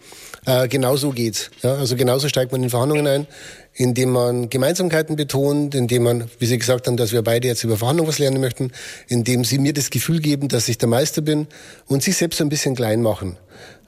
[0.46, 1.50] Äh, genau so geht's.
[1.64, 3.28] Ja, also genauso steigt man in Verhandlungen ein,
[3.76, 7.78] indem man Gemeinsamkeiten betont, indem man, wie Sie gesagt haben, dass wir beide jetzt über
[7.78, 8.72] Verhandlungen was lernen möchten,
[9.08, 11.48] indem Sie mir das Gefühl geben, dass ich der Meister bin
[11.88, 13.38] und sich selbst ein bisschen klein machen.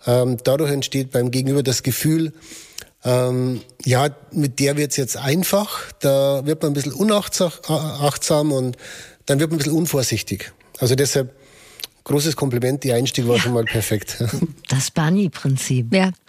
[0.08, 2.34] Ähm, dadurch entsteht beim Gegenüber das Gefühl,
[3.04, 8.78] ähm, ja, mit der wird's jetzt einfach, da wird man ein bisschen unachtsam und
[9.28, 10.52] dann wird man ein bisschen unvorsichtig.
[10.80, 11.35] Also deshalb
[12.06, 13.41] großes Kompliment, die Einstieg war ja.
[13.41, 14.24] schon mal perfekt.
[14.70, 15.94] Das Barney-Prinzip.
[15.94, 16.12] Ja.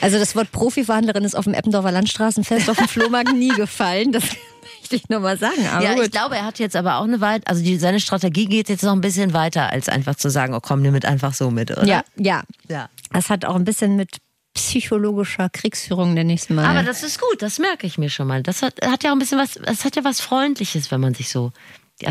[0.00, 4.10] Also das Wort Profiverhandlerin ist auf dem Eppendorfer Landstraßenfest auf dem Flohmarkt nie gefallen.
[4.10, 4.24] Das
[4.80, 5.64] möchte ich nur mal sagen.
[5.70, 6.06] Aber ja, gut.
[6.06, 8.82] ich glaube, er hat jetzt aber auch eine Weile, also die, seine Strategie geht jetzt
[8.82, 11.70] noch ein bisschen weiter, als einfach zu sagen, oh komm, nimm mit einfach so mit,
[11.70, 11.84] oder?
[11.84, 12.42] Ja, ja.
[12.68, 12.88] ja.
[13.12, 14.16] Das hat auch ein bisschen mit
[14.54, 16.64] psychologischer Kriegsführung der nächsten Mal.
[16.64, 18.42] Aber das ist gut, das merke ich mir schon mal.
[18.42, 21.14] Das hat, hat ja auch ein bisschen was, das hat ja was Freundliches, wenn man
[21.14, 21.52] sich so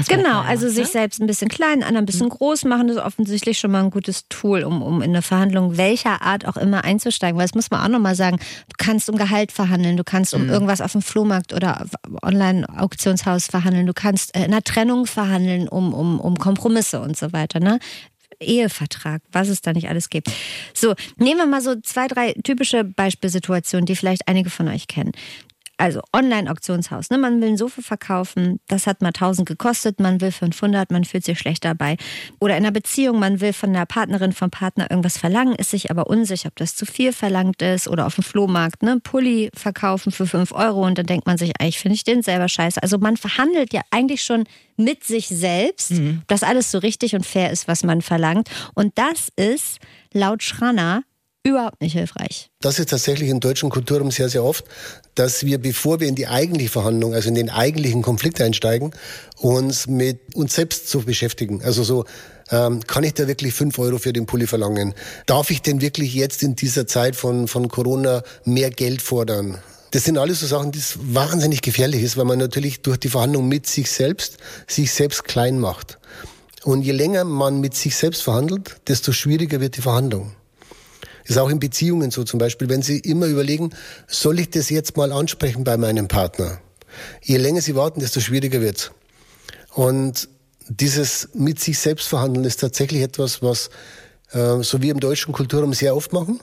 [0.08, 0.92] Genau, also macht, sich ne?
[0.92, 2.32] selbst ein bisschen klein, anderen ein bisschen mhm.
[2.32, 6.22] groß machen, ist offensichtlich schon mal ein gutes Tool, um, um in eine Verhandlung welcher
[6.22, 7.38] Art auch immer einzusteigen.
[7.38, 10.44] Weil das muss man auch nochmal sagen, du kannst um Gehalt verhandeln, du kannst um
[10.44, 10.50] mhm.
[10.50, 11.86] irgendwas auf dem Flohmarkt oder
[12.22, 17.60] Online-Auktionshaus verhandeln, du kannst in einer Trennung verhandeln, um, um, um Kompromisse und so weiter.
[17.60, 17.80] Ne?
[18.42, 20.30] Ehevertrag, was es da nicht alles gibt.
[20.74, 25.12] So, nehmen wir mal so zwei, drei typische Beispielsituationen, die vielleicht einige von euch kennen.
[25.82, 27.10] Also Online-Auktionshaus.
[27.10, 27.18] Ne?
[27.18, 31.26] Man will ein Sofa verkaufen, das hat mal 1000 gekostet, man will 500, man fühlt
[31.26, 31.98] sich schlecht dabei.
[32.40, 35.90] Oder in einer Beziehung, man will von der Partnerin, vom Partner irgendwas verlangen, ist sich
[35.90, 37.88] aber unsicher, ob das zu viel verlangt ist.
[37.88, 39.00] Oder auf dem Flohmarkt, ne?
[39.02, 42.48] Pulli verkaufen für 5 Euro und dann denkt man sich, eigentlich finde ich den selber
[42.48, 42.84] scheiße.
[42.84, 44.44] Also man verhandelt ja eigentlich schon
[44.78, 46.22] mit sich selbst, mhm.
[46.28, 48.52] dass alles so richtig und fair ist, was man verlangt.
[48.76, 49.80] Und das ist
[50.14, 51.02] laut Schranner
[51.44, 52.50] überhaupt nicht hilfreich.
[52.62, 54.66] Das ist tatsächlich im deutschen Kulturraum sehr, sehr oft,
[55.16, 58.92] dass wir, bevor wir in die eigentliche Verhandlung, also in den eigentlichen Konflikt einsteigen,
[59.38, 61.62] uns mit uns selbst zu beschäftigen.
[61.64, 62.06] Also so,
[62.50, 64.94] ähm, kann ich da wirklich fünf Euro für den Pulli verlangen?
[65.26, 69.58] Darf ich denn wirklich jetzt in dieser Zeit von, von Corona mehr Geld fordern?
[69.92, 73.48] Das sind alles so Sachen, die wahnsinnig gefährlich ist, weil man natürlich durch die Verhandlung
[73.48, 75.98] mit sich selbst sich selbst klein macht.
[76.64, 80.34] Und je länger man mit sich selbst verhandelt, desto schwieriger wird die Verhandlung.
[81.26, 83.72] Ist auch in Beziehungen so zum Beispiel, wenn Sie immer überlegen,
[84.08, 86.60] soll ich das jetzt mal ansprechen bei meinem Partner?
[87.22, 88.92] Je länger Sie warten, desto schwieriger wird's.
[89.74, 90.28] Und
[90.68, 93.70] dieses mit sich selbst verhandeln ist tatsächlich etwas, was
[94.32, 96.40] äh, so wie im deutschen Kulturraum sehr oft machen.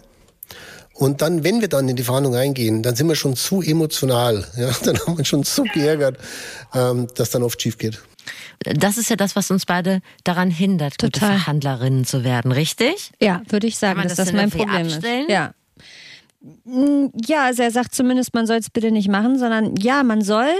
[0.95, 4.45] Und dann, wenn wir dann in die Verhandlung eingehen, dann sind wir schon zu emotional.
[4.57, 4.71] Ja?
[4.85, 6.19] Dann haben wir schon so geärgert,
[6.75, 8.01] ähm, dass dann oft schief geht.
[8.61, 11.11] Das ist ja das, was uns beide daran hindert, Total.
[11.11, 13.13] gute Verhandlerinnen zu werden, richtig?
[13.21, 15.27] Ja, würde ich sagen, dass das, das mein Problem abstellen?
[15.27, 15.33] ist.
[15.33, 15.55] Ja.
[16.65, 20.23] Mm, ja, also er sagt zumindest, man soll es bitte nicht machen, sondern ja, man
[20.23, 20.51] soll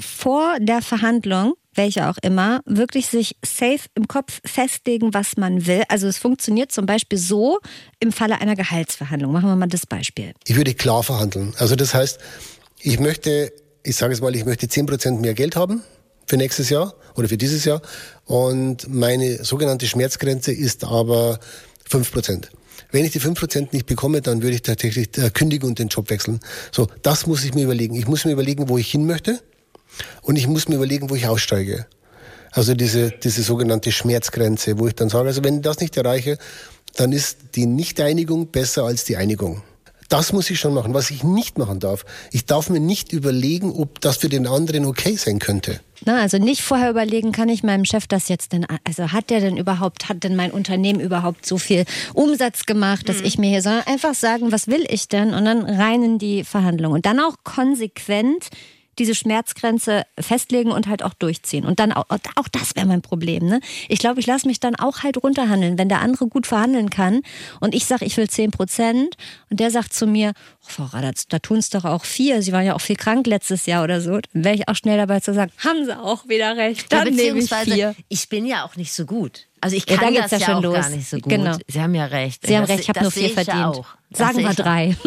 [0.00, 5.82] vor der Verhandlung, welche auch immer, wirklich sich safe im Kopf festlegen, was man will.
[5.88, 7.58] Also es funktioniert zum Beispiel so
[8.00, 9.32] im Falle einer Gehaltsverhandlung.
[9.32, 10.32] Machen wir mal das Beispiel.
[10.46, 11.54] Ich würde klar verhandeln.
[11.58, 12.18] Also das heißt,
[12.80, 15.82] ich möchte, ich sage es mal, ich möchte 10% mehr Geld haben
[16.28, 17.82] für nächstes Jahr oder für dieses Jahr.
[18.26, 21.40] Und meine sogenannte Schmerzgrenze ist aber
[21.88, 22.50] fünf Prozent.
[22.90, 25.88] Wenn ich die fünf Prozent nicht bekomme, dann würde ich tatsächlich äh, kündigen und den
[25.88, 26.40] Job wechseln.
[26.72, 27.94] So, das muss ich mir überlegen.
[27.94, 29.40] Ich muss mir überlegen, wo ich hin möchte
[30.22, 31.86] und ich muss mir überlegen, wo ich aussteige.
[32.52, 36.38] Also diese, diese sogenannte Schmerzgrenze, wo ich dann sage, also wenn ich das nicht erreiche,
[36.96, 39.62] dann ist die Nichteinigung besser als die Einigung.
[40.08, 40.94] Das muss ich schon machen.
[40.94, 44.86] Was ich nicht machen darf, ich darf mir nicht überlegen, ob das für den anderen
[44.86, 45.80] okay sein könnte.
[46.04, 49.40] Na, also nicht vorher überlegen, kann ich meinem Chef das jetzt denn, also hat der
[49.40, 53.24] denn überhaupt, hat denn mein Unternehmen überhaupt so viel Umsatz gemacht, dass mhm.
[53.24, 56.44] ich mir hier, sondern einfach sagen, was will ich denn und dann rein in die
[56.44, 58.48] Verhandlung und dann auch konsequent
[58.98, 61.64] diese Schmerzgrenze festlegen und halt auch durchziehen.
[61.64, 63.46] Und dann auch, auch das wäre mein Problem.
[63.46, 63.60] Ne?
[63.88, 67.22] Ich glaube, ich lasse mich dann auch halt runterhandeln, wenn der andere gut verhandeln kann
[67.60, 69.16] und ich sage, ich will 10 Prozent
[69.50, 70.32] und der sagt zu mir,
[70.62, 72.42] oh, Frau Radatz, da tun es doch auch vier.
[72.42, 74.18] Sie waren ja auch viel krank letztes Jahr oder so.
[74.32, 76.92] Dann wäre ich auch schnell dabei zu sagen, haben Sie auch wieder recht.
[76.92, 77.94] Dann ja, nehme ich vier.
[78.08, 79.46] Ich bin ja auch nicht so gut.
[79.60, 80.74] Also ich kann ja, da das ja, ja auch los.
[80.74, 81.30] gar nicht so gut.
[81.30, 81.56] Genau.
[81.66, 82.46] Sie haben ja recht.
[82.46, 83.84] Sie haben recht, ich habe nur vier verdient.
[84.10, 84.96] Sagen wir drei.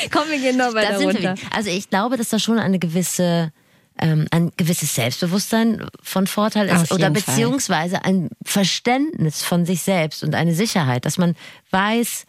[0.10, 1.34] Komm, wir gehen noch weiter runter.
[1.54, 3.52] Also ich glaube, dass da schon eine gewisse
[4.00, 8.04] ähm, ein gewisses Selbstbewusstsein von Vorteil ist oder beziehungsweise Fall.
[8.04, 11.36] ein Verständnis von sich selbst und eine Sicherheit, dass man
[11.70, 12.24] weiß,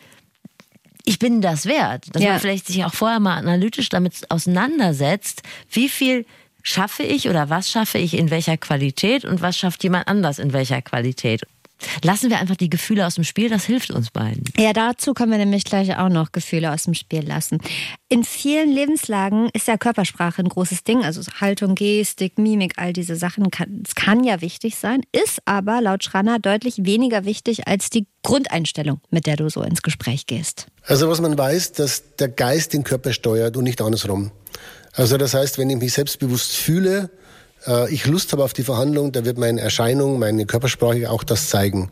[1.05, 2.31] ich bin das wert, dass ja.
[2.31, 6.25] man vielleicht sich auch vorher mal analytisch damit auseinandersetzt, wie viel
[6.61, 10.53] schaffe ich oder was schaffe ich in welcher Qualität und was schafft jemand anders in
[10.53, 11.43] welcher Qualität.
[12.03, 14.43] Lassen wir einfach die Gefühle aus dem Spiel, das hilft uns beiden.
[14.57, 17.59] Ja, dazu können wir nämlich gleich auch noch Gefühle aus dem Spiel lassen.
[18.09, 23.15] In vielen Lebenslagen ist ja Körpersprache ein großes Ding, also Haltung, Gestik, Mimik, all diese
[23.15, 23.47] Sachen.
[23.85, 29.01] Es kann ja wichtig sein, ist aber laut Schranner deutlich weniger wichtig als die Grundeinstellung,
[29.09, 30.67] mit der du so ins Gespräch gehst.
[30.83, 34.31] Also was man weiß, dass der Geist den Körper steuert und nicht andersrum.
[34.93, 37.09] Also das heißt, wenn ich mich selbstbewusst fühle,
[37.67, 41.49] äh, ich Lust habe auf die Verhandlung, da wird meine Erscheinung, meine Körpersprache auch das
[41.49, 41.91] zeigen.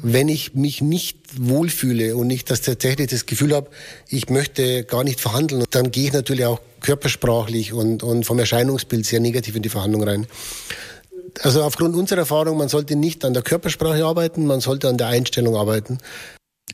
[0.00, 3.68] Wenn ich mich nicht wohlfühle und nicht das tatsächlich das Gefühl habe,
[4.08, 9.04] ich möchte gar nicht verhandeln, dann gehe ich natürlich auch körpersprachlich und, und vom Erscheinungsbild
[9.04, 10.26] sehr negativ in die Verhandlung rein.
[11.42, 15.08] Also aufgrund unserer Erfahrung, man sollte nicht an der Körpersprache arbeiten, man sollte an der
[15.08, 15.98] Einstellung arbeiten.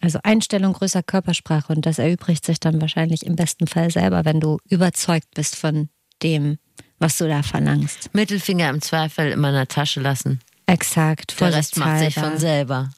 [0.01, 4.41] Also Einstellung größer Körpersprache und das erübrigt sich dann wahrscheinlich im besten Fall selber, wenn
[4.41, 5.89] du überzeugt bist von
[6.23, 6.59] dem,
[6.99, 8.11] was du da verlangst.
[8.13, 10.41] Mittelfinger im Zweifel immer in der Tasche lassen.
[10.67, 11.39] Exakt.
[11.41, 12.91] Der Rest macht sich von selber.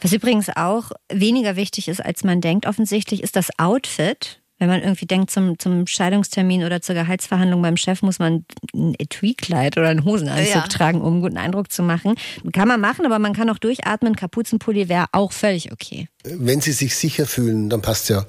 [0.00, 4.40] Was übrigens auch weniger wichtig ist, als man denkt, offensichtlich ist das Outfit.
[4.58, 8.94] Wenn man irgendwie denkt, zum, zum Scheidungstermin oder zur Gehaltsverhandlung beim Chef muss man ein
[8.98, 10.60] Etui-Kleid oder einen Hosenanzug ja.
[10.68, 12.14] tragen, um einen guten Eindruck zu machen.
[12.52, 14.14] Kann man machen, aber man kann auch durchatmen.
[14.14, 16.08] Kapuzenpulli wäre auch völlig okay.
[16.22, 18.26] Wenn Sie sich sicher fühlen, dann passt ja.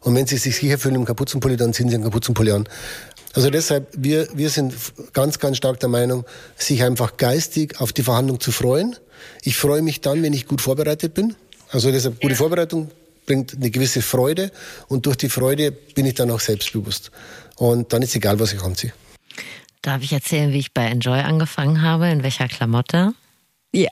[0.00, 2.68] Und wenn Sie sich sicher fühlen im Kapuzenpulli, dann ziehen Sie einen Kapuzenpulli an.
[3.36, 4.74] Also deshalb, wir, wir sind
[5.12, 6.24] ganz, ganz stark der Meinung,
[6.56, 8.96] sich einfach geistig auf die Verhandlung zu freuen.
[9.42, 11.36] Ich freue mich dann, wenn ich gut vorbereitet bin.
[11.70, 12.90] Also deshalb, gute Vorbereitung
[13.26, 14.50] bringt eine gewisse Freude
[14.88, 17.10] und durch die Freude bin ich dann auch selbstbewusst.
[17.56, 18.94] Und dann ist egal, was ich anziehe.
[19.82, 22.08] Darf ich erzählen, wie ich bei Enjoy angefangen habe?
[22.08, 23.12] In welcher Klamotte?
[23.74, 23.90] Ja.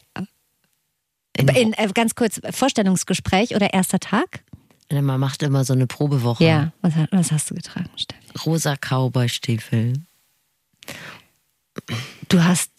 [1.37, 4.43] In, in, äh, ganz kurz, Vorstellungsgespräch oder erster Tag?
[4.91, 6.45] Man macht immer so eine Probewoche.
[6.45, 8.24] Ja, was, was hast du getragen, Steffi?
[8.45, 9.95] Rosa Cowboy-Stiefel.
[12.29, 12.71] Du hast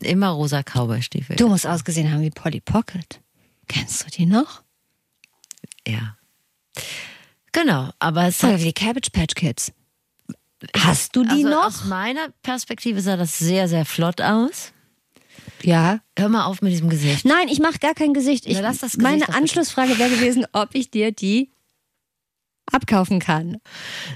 [0.00, 1.36] immer rosa Cowboy-Stiefel.
[1.36, 3.20] Du musst ausgesehen haben wie Polly Pocket.
[3.68, 4.62] Kennst du die noch?
[5.86, 6.16] Ja.
[7.52, 9.72] Genau, aber es Oder wie die Cabbage Patch Kids.
[10.76, 11.66] Hast du die also noch?
[11.66, 14.72] Aus meiner Perspektive sah das sehr, sehr flott aus.
[15.62, 16.00] Ja.
[16.18, 17.24] Hör mal auf mit diesem Gesicht.
[17.24, 18.46] Nein, ich mache gar kein Gesicht.
[18.46, 21.50] Ich, Na, Gesicht meine Anschlussfrage wäre gewesen, ob ich dir die
[22.72, 23.58] abkaufen kann.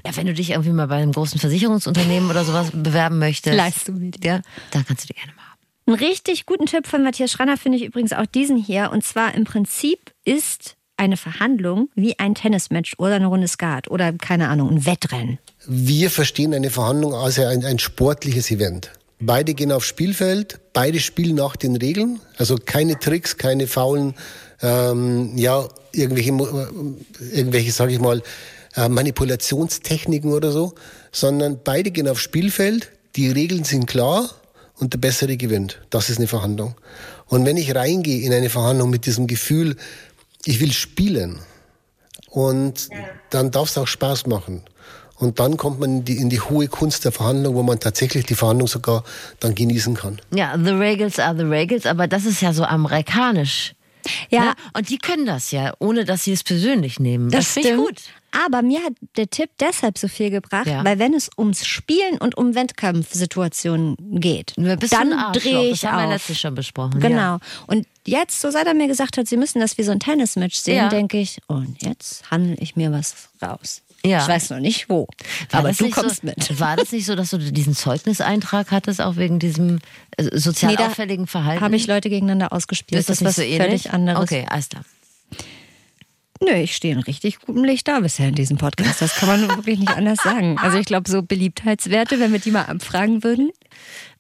[0.07, 3.88] Ja, wenn du dich irgendwie mal bei einem großen Versicherungsunternehmen oder sowas bewerben möchtest, Leist
[3.88, 4.25] du mit.
[4.25, 4.40] Ja,
[4.71, 5.61] dann kannst du die gerne mal haben.
[5.87, 8.90] Einen richtig guten Tipp von Matthias Schranner finde ich übrigens auch diesen hier.
[8.90, 14.12] Und zwar im Prinzip ist eine Verhandlung wie ein Tennismatch oder eine Runde Skat oder
[14.12, 15.38] keine Ahnung, ein Wettrennen.
[15.67, 18.90] Wir verstehen eine Verhandlung als ein, ein sportliches Event.
[19.21, 24.14] Beide gehen aufs Spielfeld, beide spielen nach den Regeln, also keine Tricks, keine faulen,
[24.62, 26.31] ähm, ja, irgendwelche,
[27.33, 28.23] irgendwelche, sage ich mal,
[28.77, 30.75] äh, Manipulationstechniken oder so,
[31.12, 34.31] sondern beide gehen aufs Spielfeld, die Regeln sind klar
[34.79, 35.81] und der Bessere gewinnt.
[35.90, 36.75] Das ist eine Verhandlung.
[37.27, 39.77] Und wenn ich reingehe in eine Verhandlung mit diesem Gefühl,
[40.45, 41.40] ich will spielen,
[42.35, 42.88] und
[43.31, 44.62] dann darf es auch Spaß machen.
[45.17, 48.27] Und dann kommt man in die, in die hohe Kunst der Verhandlung, wo man tatsächlich
[48.27, 49.05] die Verhandlung sogar
[49.38, 50.21] dann genießen kann.
[50.35, 53.75] Ja, the Regals are the Regals, aber das ist ja so amerikanisch.
[54.31, 54.45] Ja.
[54.45, 54.55] Ne?
[54.75, 57.31] Und die können das ja, ohne dass sie es persönlich nehmen.
[57.31, 58.03] Das, das finde ich gut.
[58.47, 60.85] Aber mir hat der Tipp deshalb so viel gebracht, ja.
[60.85, 66.03] weil wenn es ums Spielen und um Wettkampfsituationen geht, dann drehe ich das haben auf.
[66.03, 66.99] wir letztes schon besprochen.
[66.99, 67.17] Genau.
[67.17, 67.38] Ja.
[67.69, 70.57] Und jetzt, so seit er mir gesagt hat, sie müssen das wie so ein Tennismatch
[70.57, 70.88] sehen, ja.
[70.88, 73.84] denke ich, und jetzt handle ich mir was raus.
[74.05, 74.21] Ja.
[74.23, 75.09] Ich weiß noch nicht wo.
[75.51, 76.61] War aber du kommst so, mit.
[76.61, 79.79] War das nicht so, dass du diesen Zeugniseintrag hattest, auch wegen diesem
[80.17, 81.62] äh, sozial nee, auffälligen Verhalten?
[81.62, 83.01] Habe ich Leute gegeneinander ausgespielt.
[83.01, 84.23] Ist das, das ist was so völlig anderes.
[84.23, 84.85] Okay, alles klar.
[86.40, 89.01] Nö, ich stehe in richtig gutem Licht da bisher in diesem Podcast.
[89.01, 90.57] Das kann man wirklich nicht anders sagen.
[90.62, 93.51] Also ich glaube, so Beliebtheitswerte, wenn wir die mal abfragen würden.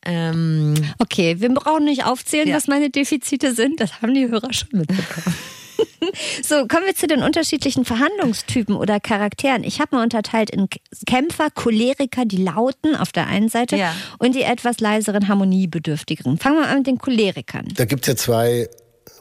[0.04, 2.56] Ähm, Okay, wir brauchen nicht aufzählen, Ja.
[2.56, 3.80] was meine Defizite sind.
[3.80, 5.36] Das haben die Hörer schon mitbekommen.
[6.42, 9.64] So, kommen wir zu den unterschiedlichen Verhandlungstypen oder Charakteren.
[9.64, 10.68] Ich habe mal unterteilt in
[11.06, 13.94] Kämpfer, Choleriker, die Lauten auf der einen Seite Ja.
[14.18, 16.38] und die etwas leiseren, harmoniebedürftigeren.
[16.38, 17.68] Fangen wir an mit den Cholerikern.
[17.76, 18.68] Da gibt's ja zwei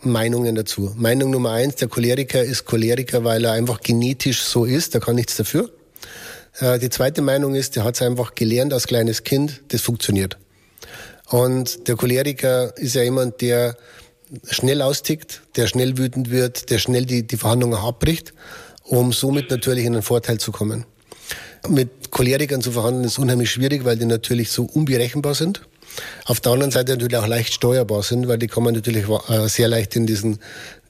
[0.01, 0.91] Meinungen dazu.
[0.95, 5.15] Meinung Nummer eins, der Choleriker ist Choleriker, weil er einfach genetisch so ist, der kann
[5.15, 5.71] nichts dafür.
[6.59, 10.37] Äh, Die zweite Meinung ist, der hat es einfach gelernt als kleines Kind, das funktioniert.
[11.29, 13.75] Und der Choleriker ist ja jemand, der
[14.49, 18.33] schnell austickt, der schnell wütend wird, der schnell die, die Verhandlungen abbricht,
[18.83, 20.85] um somit natürlich in einen Vorteil zu kommen.
[21.69, 25.61] Mit Cholerikern zu verhandeln ist unheimlich schwierig, weil die natürlich so unberechenbar sind.
[26.25, 29.47] Auf der anderen Seite natürlich auch leicht steuerbar sind, weil die kann man natürlich äh,
[29.47, 30.39] sehr leicht in diesen,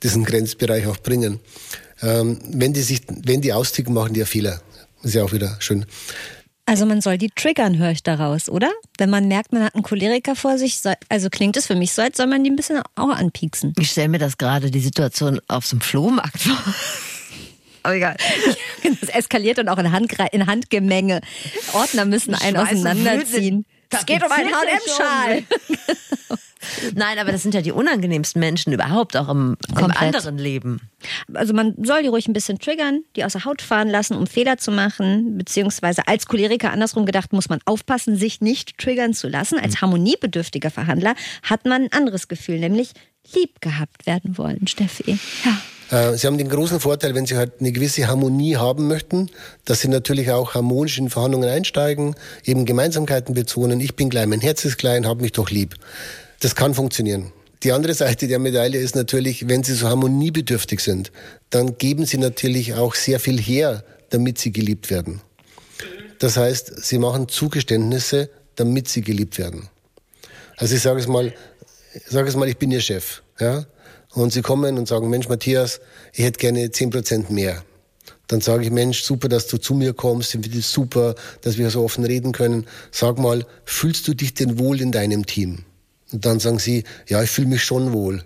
[0.01, 1.39] diesen Grenzbereich auch bringen.
[2.01, 4.61] Ähm, wenn die sich, wenn die austicken, machen die ja Fehler.
[5.03, 5.85] Ist ja auch wieder schön.
[6.65, 8.71] Also man soll die triggern, höre ich daraus, oder?
[8.97, 12.01] Wenn man merkt, man hat einen Choleriker vor sich, also klingt es für mich so,
[12.01, 13.73] als soll man die ein bisschen auch anpieksen.
[13.77, 16.57] ich stelle mir das gerade die Situation auf so einem Flohmarkt vor.
[17.83, 18.15] Aber egal.
[19.01, 21.21] Das eskaliert dann auch in, Handgre in Handgemenge.
[21.73, 23.65] Ordner müssen einen und auseinanderziehen.
[23.89, 25.43] Es geht um einen H&M-Schal.
[26.95, 30.81] Nein, aber das sind ja die unangenehmsten Menschen überhaupt, auch im, im anderen Leben.
[31.33, 34.27] Also man soll die ruhig ein bisschen triggern, die aus der Haut fahren lassen, um
[34.27, 35.37] Fehler zu machen.
[35.37, 39.59] Beziehungsweise als Choleriker andersrum gedacht, muss man aufpassen, sich nicht triggern zu lassen.
[39.59, 42.91] Als harmoniebedürftiger Verhandler hat man ein anderes Gefühl, nämlich
[43.33, 45.17] lieb gehabt werden wollen, Steffi.
[45.45, 45.57] Ja.
[45.93, 49.29] Äh, Sie haben den großen Vorteil, wenn Sie halt eine gewisse Harmonie haben möchten,
[49.65, 53.79] dass Sie natürlich auch harmonisch in Verhandlungen einsteigen, eben Gemeinsamkeiten betonen.
[53.79, 55.75] Ich bin klein, mein Herz ist klein, hab mich doch lieb.
[56.43, 57.31] Das kann funktionieren.
[57.63, 61.13] Die andere Seite der Medaille ist natürlich, wenn Sie so harmoniebedürftig sind,
[61.51, 65.21] dann geben Sie natürlich auch sehr viel her, damit Sie geliebt werden.
[66.19, 69.69] Das heißt, Sie machen Zugeständnisse, damit Sie geliebt werden.
[70.57, 71.33] Also ich sage es mal,
[72.09, 73.65] sage es mal, ich bin Ihr Chef, ja,
[74.11, 75.79] und Sie kommen und sagen, Mensch, Matthias,
[76.11, 77.63] ich hätte gerne 10% mehr.
[78.27, 82.03] Dann sage ich, Mensch, super, dass du zu mir kommst, super, dass wir so offen
[82.03, 82.67] reden können.
[82.91, 85.63] Sag mal, fühlst du dich denn wohl in deinem Team?
[86.13, 88.23] Und dann sagen sie, ja, ich fühle mich schon wohl.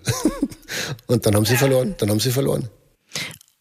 [1.06, 2.68] und dann haben sie verloren, dann haben sie verloren.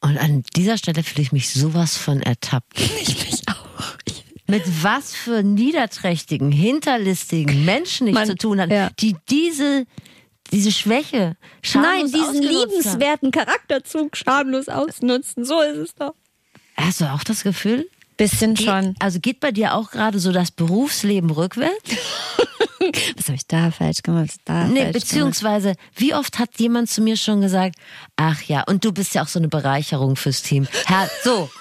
[0.01, 2.77] Und an dieser Stelle fühle ich mich sowas von ertappt.
[3.01, 3.97] Ich mich auch.
[4.05, 8.89] Ich, Mit was für niederträchtigen, hinterlistigen Menschen ich Man- zu tun habe, ja.
[8.99, 9.85] die diese,
[10.51, 11.35] diese Schwäche
[11.73, 12.69] nein, schamlos diesen ausgenutzt haben.
[12.69, 15.45] liebenswerten Charakterzug schamlos ausnutzen.
[15.45, 16.13] So ist es doch.
[16.75, 17.89] Hast du auch das Gefühl?
[18.17, 18.95] Bisschen Geht- schon.
[18.99, 21.91] Also geht bei dir auch gerade so das Berufsleben rückwärts?
[23.17, 24.31] Was habe ich da falsch gemacht?
[24.45, 27.75] Da Nee, falsch beziehungsweise, wie oft hat jemand zu mir schon gesagt,
[28.15, 30.67] ach ja, und du bist ja auch so eine Bereicherung fürs Team.
[30.85, 31.49] Herr, so.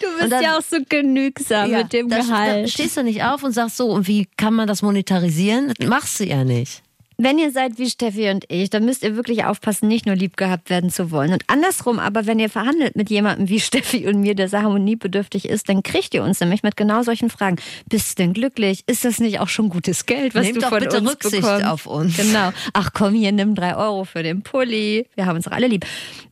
[0.00, 2.68] Du bist dann- ja auch so genügsam ja, mit dem Gehalt.
[2.70, 5.72] stehst du nicht auf und sagst so, und wie kann man das monetarisieren?
[5.78, 6.82] Das machst du ja nicht.
[7.18, 10.36] Wenn ihr seid wie Steffi und ich, dann müsst ihr wirklich aufpassen, nicht nur lieb
[10.36, 11.32] gehabt werden zu wollen.
[11.32, 15.48] Und andersrum, aber wenn ihr verhandelt mit jemandem wie Steffi und mir, der sehr harmoniebedürftig
[15.48, 17.56] ist, dann kriegt ihr uns nämlich mit genau solchen Fragen.
[17.88, 18.82] Bist du denn glücklich?
[18.86, 21.42] Ist das nicht auch schon gutes Geld, was Nehmt du doch von bitte uns Rücksicht
[21.42, 21.66] bekommst?
[21.66, 22.16] auf uns.
[22.16, 22.52] Genau.
[22.72, 25.06] Ach komm, hier nimm drei Euro für den Pulli.
[25.14, 25.86] Wir haben uns doch alle lieb.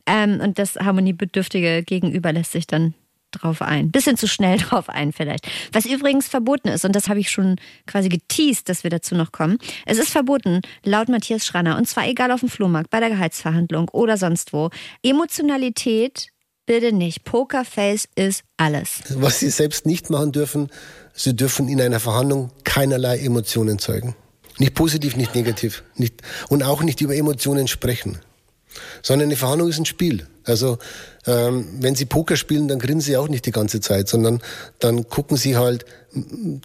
[0.05, 2.93] Ähm, und das harmoniebedürftige Gegenüber lässt sich dann
[3.31, 3.91] drauf ein.
[3.91, 5.47] Bisschen zu schnell drauf ein vielleicht.
[5.71, 7.57] Was übrigens verboten ist, und das habe ich schon
[7.87, 9.57] quasi geteased, dass wir dazu noch kommen.
[9.85, 13.89] Es ist verboten, laut Matthias Schranner, und zwar egal auf dem Flohmarkt, bei der Gehaltsverhandlung
[13.89, 14.69] oder sonst wo.
[15.03, 16.27] Emotionalität
[16.65, 17.23] bitte nicht.
[17.23, 19.01] Pokerface ist alles.
[19.15, 20.69] Was sie selbst nicht machen dürfen,
[21.13, 24.15] sie dürfen in einer Verhandlung keinerlei Emotionen zeigen.
[24.57, 25.83] Nicht positiv, nicht negativ.
[25.95, 28.19] Nicht, und auch nicht über Emotionen sprechen.
[29.01, 30.27] Sondern eine Verhandlung ist ein Spiel.
[30.45, 30.77] Also
[31.27, 34.41] ähm, wenn Sie Poker spielen, dann grinsen Sie auch nicht die ganze Zeit, sondern
[34.79, 35.85] dann gucken Sie halt,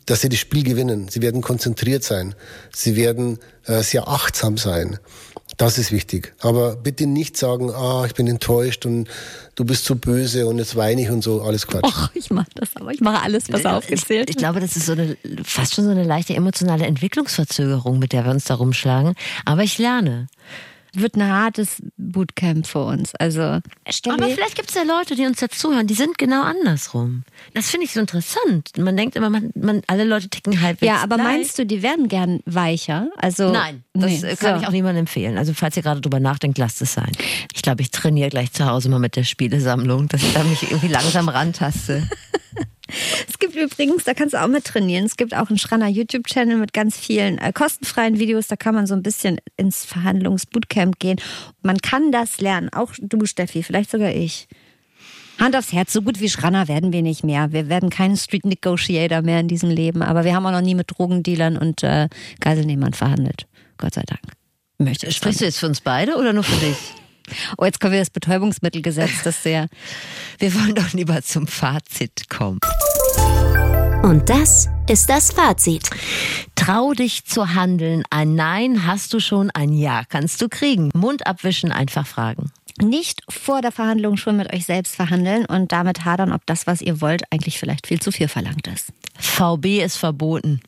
[0.06, 1.08] dass Sie das Spiel gewinnen.
[1.08, 2.34] Sie werden konzentriert sein.
[2.74, 4.98] Sie werden äh, sehr achtsam sein.
[5.56, 6.34] Das ist wichtig.
[6.40, 9.08] Aber bitte nicht sagen, ah, ich bin enttäuscht und
[9.54, 11.84] du bist so böse und jetzt weine ich und so, alles Quatsch.
[11.84, 12.90] Och, ich mache das aber.
[12.90, 15.90] Ich mache alles, was aufgezählt Ich, ich glaube, das ist so eine, fast schon so
[15.90, 19.14] eine leichte emotionale Entwicklungsverzögerung, mit der wir uns da rumschlagen.
[19.44, 20.26] Aber ich lerne.
[21.00, 23.14] Wird ein hartes Bootcamp für uns.
[23.16, 27.24] Also, Aber vielleicht gibt es ja Leute, die uns jetzt zuhören, die sind genau andersrum.
[27.54, 28.70] Das finde ich so interessant.
[28.78, 31.26] Man denkt immer, man, man, alle Leute ticken halbwegs ja, aber gleich.
[31.26, 33.08] meinst du, die werden gern weicher?
[33.16, 34.62] Also Nein, das Nee, kann so.
[34.62, 35.38] ich auch niemandem empfehlen.
[35.38, 37.12] Also falls ihr gerade drüber nachdenkt, lasst es sein.
[37.54, 40.62] Ich glaube, ich trainiere gleich zu Hause mal mit der Spielesammlung, dass ich da mich
[40.62, 42.08] irgendwie langsam rantaste.
[43.28, 45.04] Es gibt übrigens, da kannst du auch mit trainieren.
[45.04, 48.46] Es gibt auch einen Schranner YouTube-Channel mit ganz vielen äh, kostenfreien Videos.
[48.46, 51.20] Da kann man so ein bisschen ins Verhandlungsbootcamp gehen.
[51.62, 52.68] Man kann das lernen.
[52.72, 54.46] Auch du, Steffi, vielleicht sogar ich.
[55.38, 57.52] Hand aufs Herz, so gut wie Schranner werden wir nicht mehr.
[57.52, 60.02] Wir werden kein Street Negotiator mehr in diesem Leben.
[60.02, 62.08] Aber wir haben auch noch nie mit Drogendealern und äh,
[62.40, 63.46] Geiselnehmern verhandelt.
[63.78, 64.22] Gott sei Dank.
[64.78, 66.76] Möchte Sprichst du jetzt für uns beide oder nur für dich?
[67.58, 69.68] Oh, jetzt kommen wir das Betäubungsmittelgesetz, das sehr.
[70.38, 72.60] Wir wollen doch lieber zum Fazit kommen.
[74.02, 75.90] Und das ist das Fazit.
[76.54, 78.04] Trau dich zu handeln.
[78.10, 80.90] Ein Nein hast du schon, ein Ja kannst du kriegen.
[80.94, 82.52] Mund abwischen, einfach fragen.
[82.80, 86.82] Nicht vor der Verhandlung schon mit euch selbst verhandeln und damit hadern, ob das, was
[86.82, 88.92] ihr wollt, eigentlich vielleicht viel zu viel verlangt ist.
[89.18, 90.60] VB ist verboten.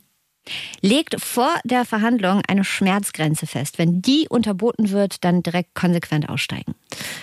[0.80, 3.78] Legt vor der Verhandlung eine Schmerzgrenze fest.
[3.78, 6.74] Wenn die unterboten wird, dann direkt konsequent aussteigen.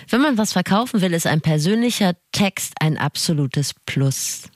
[0.08, 4.50] Wenn man was verkaufen will, ist ein persönlicher Text ein absolutes Plus.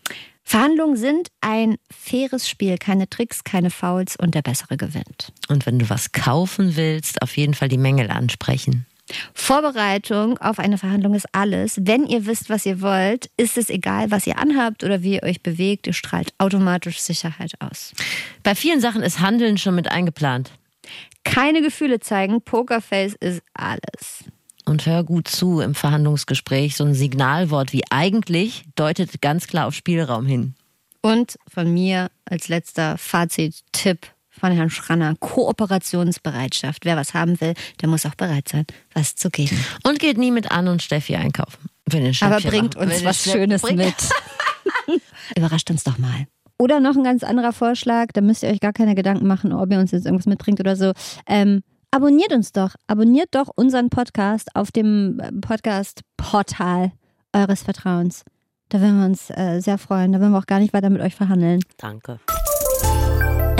[0.50, 5.32] Verhandlungen sind ein faires Spiel, keine Tricks, keine Fouls und der Bessere gewinnt.
[5.48, 8.84] Und wenn du was kaufen willst, auf jeden Fall die Mängel ansprechen.
[9.34, 11.80] Vorbereitung auf eine Verhandlung ist alles.
[11.82, 15.22] Wenn ihr wisst, was ihr wollt, ist es egal, was ihr anhabt oder wie ihr
[15.22, 15.86] euch bewegt.
[15.86, 17.92] Ihr strahlt automatisch Sicherheit aus.
[18.42, 20.50] Bei vielen Sachen ist Handeln schon mit eingeplant.
[21.24, 22.40] Keine Gefühle zeigen.
[22.42, 24.24] Pokerface ist alles.
[24.64, 26.76] Und hör gut zu im Verhandlungsgespräch.
[26.76, 30.54] So ein Signalwort wie eigentlich deutet ganz klar auf Spielraum hin.
[31.02, 34.06] Und von mir als letzter Fazit-Tipp
[34.40, 35.14] von Herrn Schranner.
[35.20, 36.84] Kooperationsbereitschaft.
[36.84, 38.64] Wer was haben will, der muss auch bereit sein,
[38.94, 39.62] was zu geben.
[39.84, 41.68] Und geht nie mit Anne und Steffi einkaufen.
[42.20, 42.90] Aber bringt machen.
[42.90, 43.78] uns was Schönes bringt.
[43.78, 43.94] mit.
[45.36, 46.26] Überrascht uns doch mal.
[46.58, 49.70] Oder noch ein ganz anderer Vorschlag, da müsst ihr euch gar keine Gedanken machen, ob
[49.72, 50.92] ihr uns jetzt irgendwas mitbringt oder so.
[51.26, 52.74] Ähm, abonniert uns doch.
[52.86, 56.92] Abonniert doch unseren Podcast auf dem äh, Podcast-Portal
[57.32, 58.24] eures Vertrauens.
[58.68, 60.12] Da würden wir uns äh, sehr freuen.
[60.12, 61.60] Da würden wir auch gar nicht weiter mit euch verhandeln.
[61.78, 62.20] Danke.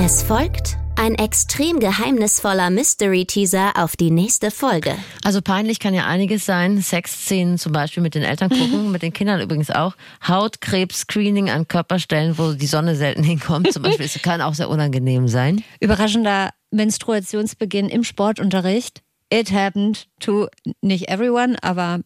[0.03, 4.97] Es folgt ein extrem geheimnisvoller Mystery-Teaser auf die nächste Folge.
[5.23, 6.81] Also peinlich kann ja einiges sein.
[6.81, 9.95] Sexszenen zum Beispiel mit den Eltern gucken, mit den Kindern übrigens auch.
[10.27, 14.07] Hautkrebs-Screening an Körperstellen, wo die Sonne selten hinkommt zum Beispiel.
[14.07, 15.63] Das kann auch sehr unangenehm sein.
[15.81, 19.03] Überraschender Menstruationsbeginn im Sportunterricht.
[19.31, 20.49] It happened to
[20.81, 22.01] nicht everyone, aber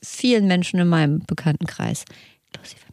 [0.00, 2.04] vielen Menschen in meinem Bekanntenkreis.
[2.52, 2.85] Inklusive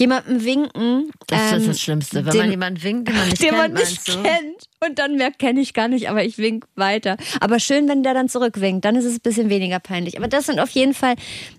[0.00, 1.12] jemandem winken.
[1.26, 3.58] Das ist das ähm, Schlimmste, wenn dem, man jemanden winkt, den man nicht den kennt.
[3.58, 4.69] Man nicht kennt.
[4.82, 7.18] Und dann merkt, kenne ich gar nicht, aber ich wink weiter.
[7.40, 10.16] Aber schön, wenn der dann zurückwinkt, dann ist es ein bisschen weniger peinlich.
[10.16, 11.16] Aber das sind auf jeden Fall,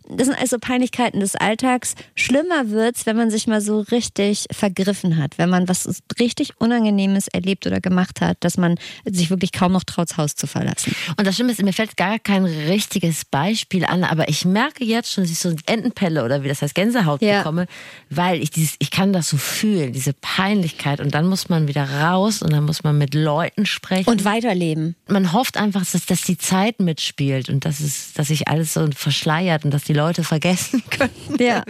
[0.09, 1.93] das sind also Peinlichkeiten des Alltags.
[2.15, 7.27] Schlimmer wird's, wenn man sich mal so richtig vergriffen hat, wenn man was richtig Unangenehmes
[7.27, 10.95] erlebt oder gemacht hat, dass man sich wirklich kaum noch traut, das Haus zu verlassen.
[11.15, 15.13] Und das Schlimme ist, mir fällt gar kein richtiges Beispiel an, aber ich merke jetzt
[15.13, 17.37] schon, dass ich so Entenpelle oder wie das heißt, Gänsehaut ja.
[17.37, 17.67] bekomme,
[18.09, 21.87] weil ich dieses, ich kann das so fühlen, diese Peinlichkeit und dann muss man wieder
[21.87, 24.09] raus und dann muss man mit mit Leuten sprechen.
[24.09, 24.95] Und weiterleben.
[25.07, 28.87] Man hofft einfach, dass, dass die Zeit mitspielt und dass, es, dass sich alles so
[28.95, 31.11] verschleiert und dass die Leute vergessen können.
[31.39, 31.63] Ja.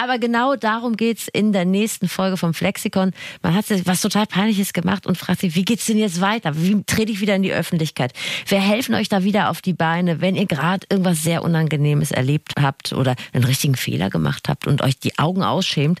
[0.00, 3.12] Aber genau darum geht es in der nächsten Folge vom Flexikon.
[3.42, 6.52] Man hat was total Peinliches gemacht und fragt sich, wie geht's denn jetzt weiter?
[6.56, 8.12] Wie trete ich wieder in die Öffentlichkeit?
[8.46, 12.54] Wir helfen euch da wieder auf die Beine, wenn ihr gerade irgendwas sehr Unangenehmes erlebt
[12.60, 16.00] habt oder einen richtigen Fehler gemacht habt und euch die Augen ausschämt.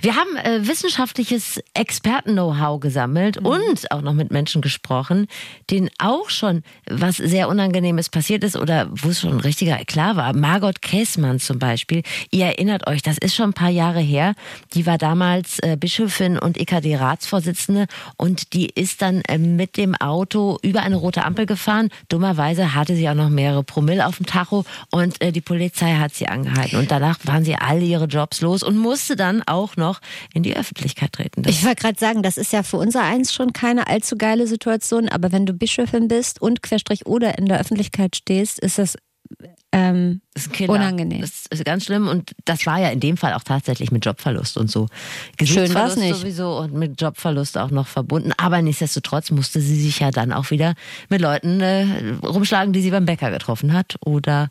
[0.00, 3.46] Wir haben äh, wissenschaftliches Experten-Know-how gesammelt mhm.
[3.46, 5.26] und auch noch mit Menschen gesprochen,
[5.70, 10.16] denen auch schon was sehr Unangenehmes passiert ist oder wo es schon ein richtiger Eklat
[10.16, 10.34] war.
[10.34, 14.34] Margot Käßmann zum Beispiel, ihr erinnert euch, das ist schon ein paar Jahre her.
[14.74, 17.86] Die war damals äh, Bischöfin und EKD-Ratsvorsitzende
[18.16, 21.90] und die ist dann äh, mit dem Auto über eine rote Ampel gefahren.
[22.08, 26.14] Dummerweise hatte sie auch noch mehrere Promille auf dem Tacho und äh, die Polizei hat
[26.14, 26.78] sie angehalten.
[26.78, 30.00] Und danach waren sie alle ihre Jobs los und musste dann auch noch
[30.34, 31.42] in die Öffentlichkeit treten.
[31.42, 34.16] Das ich wollte gerade sagen, das ist ja für unser eins schon kein keine allzu
[34.16, 38.78] geile Situation, aber wenn du Bischöfin bist und Querstrich oder in der Öffentlichkeit stehst, ist
[38.78, 38.96] das
[39.70, 41.20] ähm, das ist unangenehm.
[41.20, 44.56] Das ist ganz schlimm und das war ja in dem Fall auch tatsächlich mit Jobverlust
[44.56, 44.86] und so.
[45.44, 46.14] Schön war es nicht.
[46.16, 48.32] sowieso und mit Jobverlust auch noch verbunden.
[48.38, 50.74] Aber nichtsdestotrotz musste sie sich ja dann auch wieder
[51.10, 51.86] mit Leuten äh,
[52.22, 54.48] rumschlagen, die sie beim Bäcker getroffen hat oder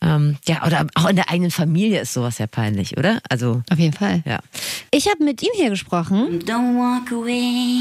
[0.00, 3.20] ähm, ja oder auch in der eigenen Familie ist sowas ja peinlich, oder?
[3.28, 4.22] Also auf jeden Fall.
[4.24, 4.38] Ja.
[4.92, 6.38] Ich habe mit ihm hier gesprochen.
[6.44, 7.80] Don't walk away.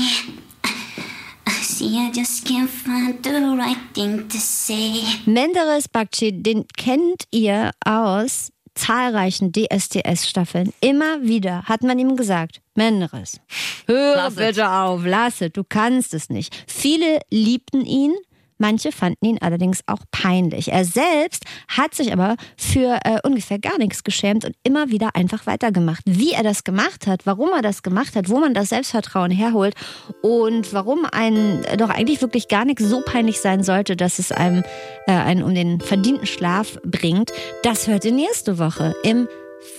[1.79, 5.01] See, I just can't find the right thing to say.
[5.25, 10.73] Menderes Bakci, den kennt ihr aus zahlreichen DSDS-Staffeln.
[10.81, 13.39] Immer wieder hat man ihm gesagt, Menderes,
[13.85, 16.53] hör bitte auf, lass es, du kannst es nicht.
[16.67, 18.13] Viele liebten ihn,
[18.59, 20.71] Manche fanden ihn allerdings auch peinlich.
[20.71, 25.47] Er selbst hat sich aber für äh, ungefähr gar nichts geschämt und immer wieder einfach
[25.47, 26.03] weitergemacht.
[26.05, 29.75] Wie er das gemacht hat, warum er das gemacht hat, wo man das Selbstvertrauen herholt
[30.21, 34.63] und warum einen doch eigentlich wirklich gar nichts so peinlich sein sollte, dass es einem
[35.07, 37.31] äh, einen um den verdienten Schlaf bringt,
[37.63, 39.27] das hört ihr nächste Woche im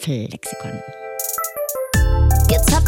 [0.01, 0.81] Flexikon.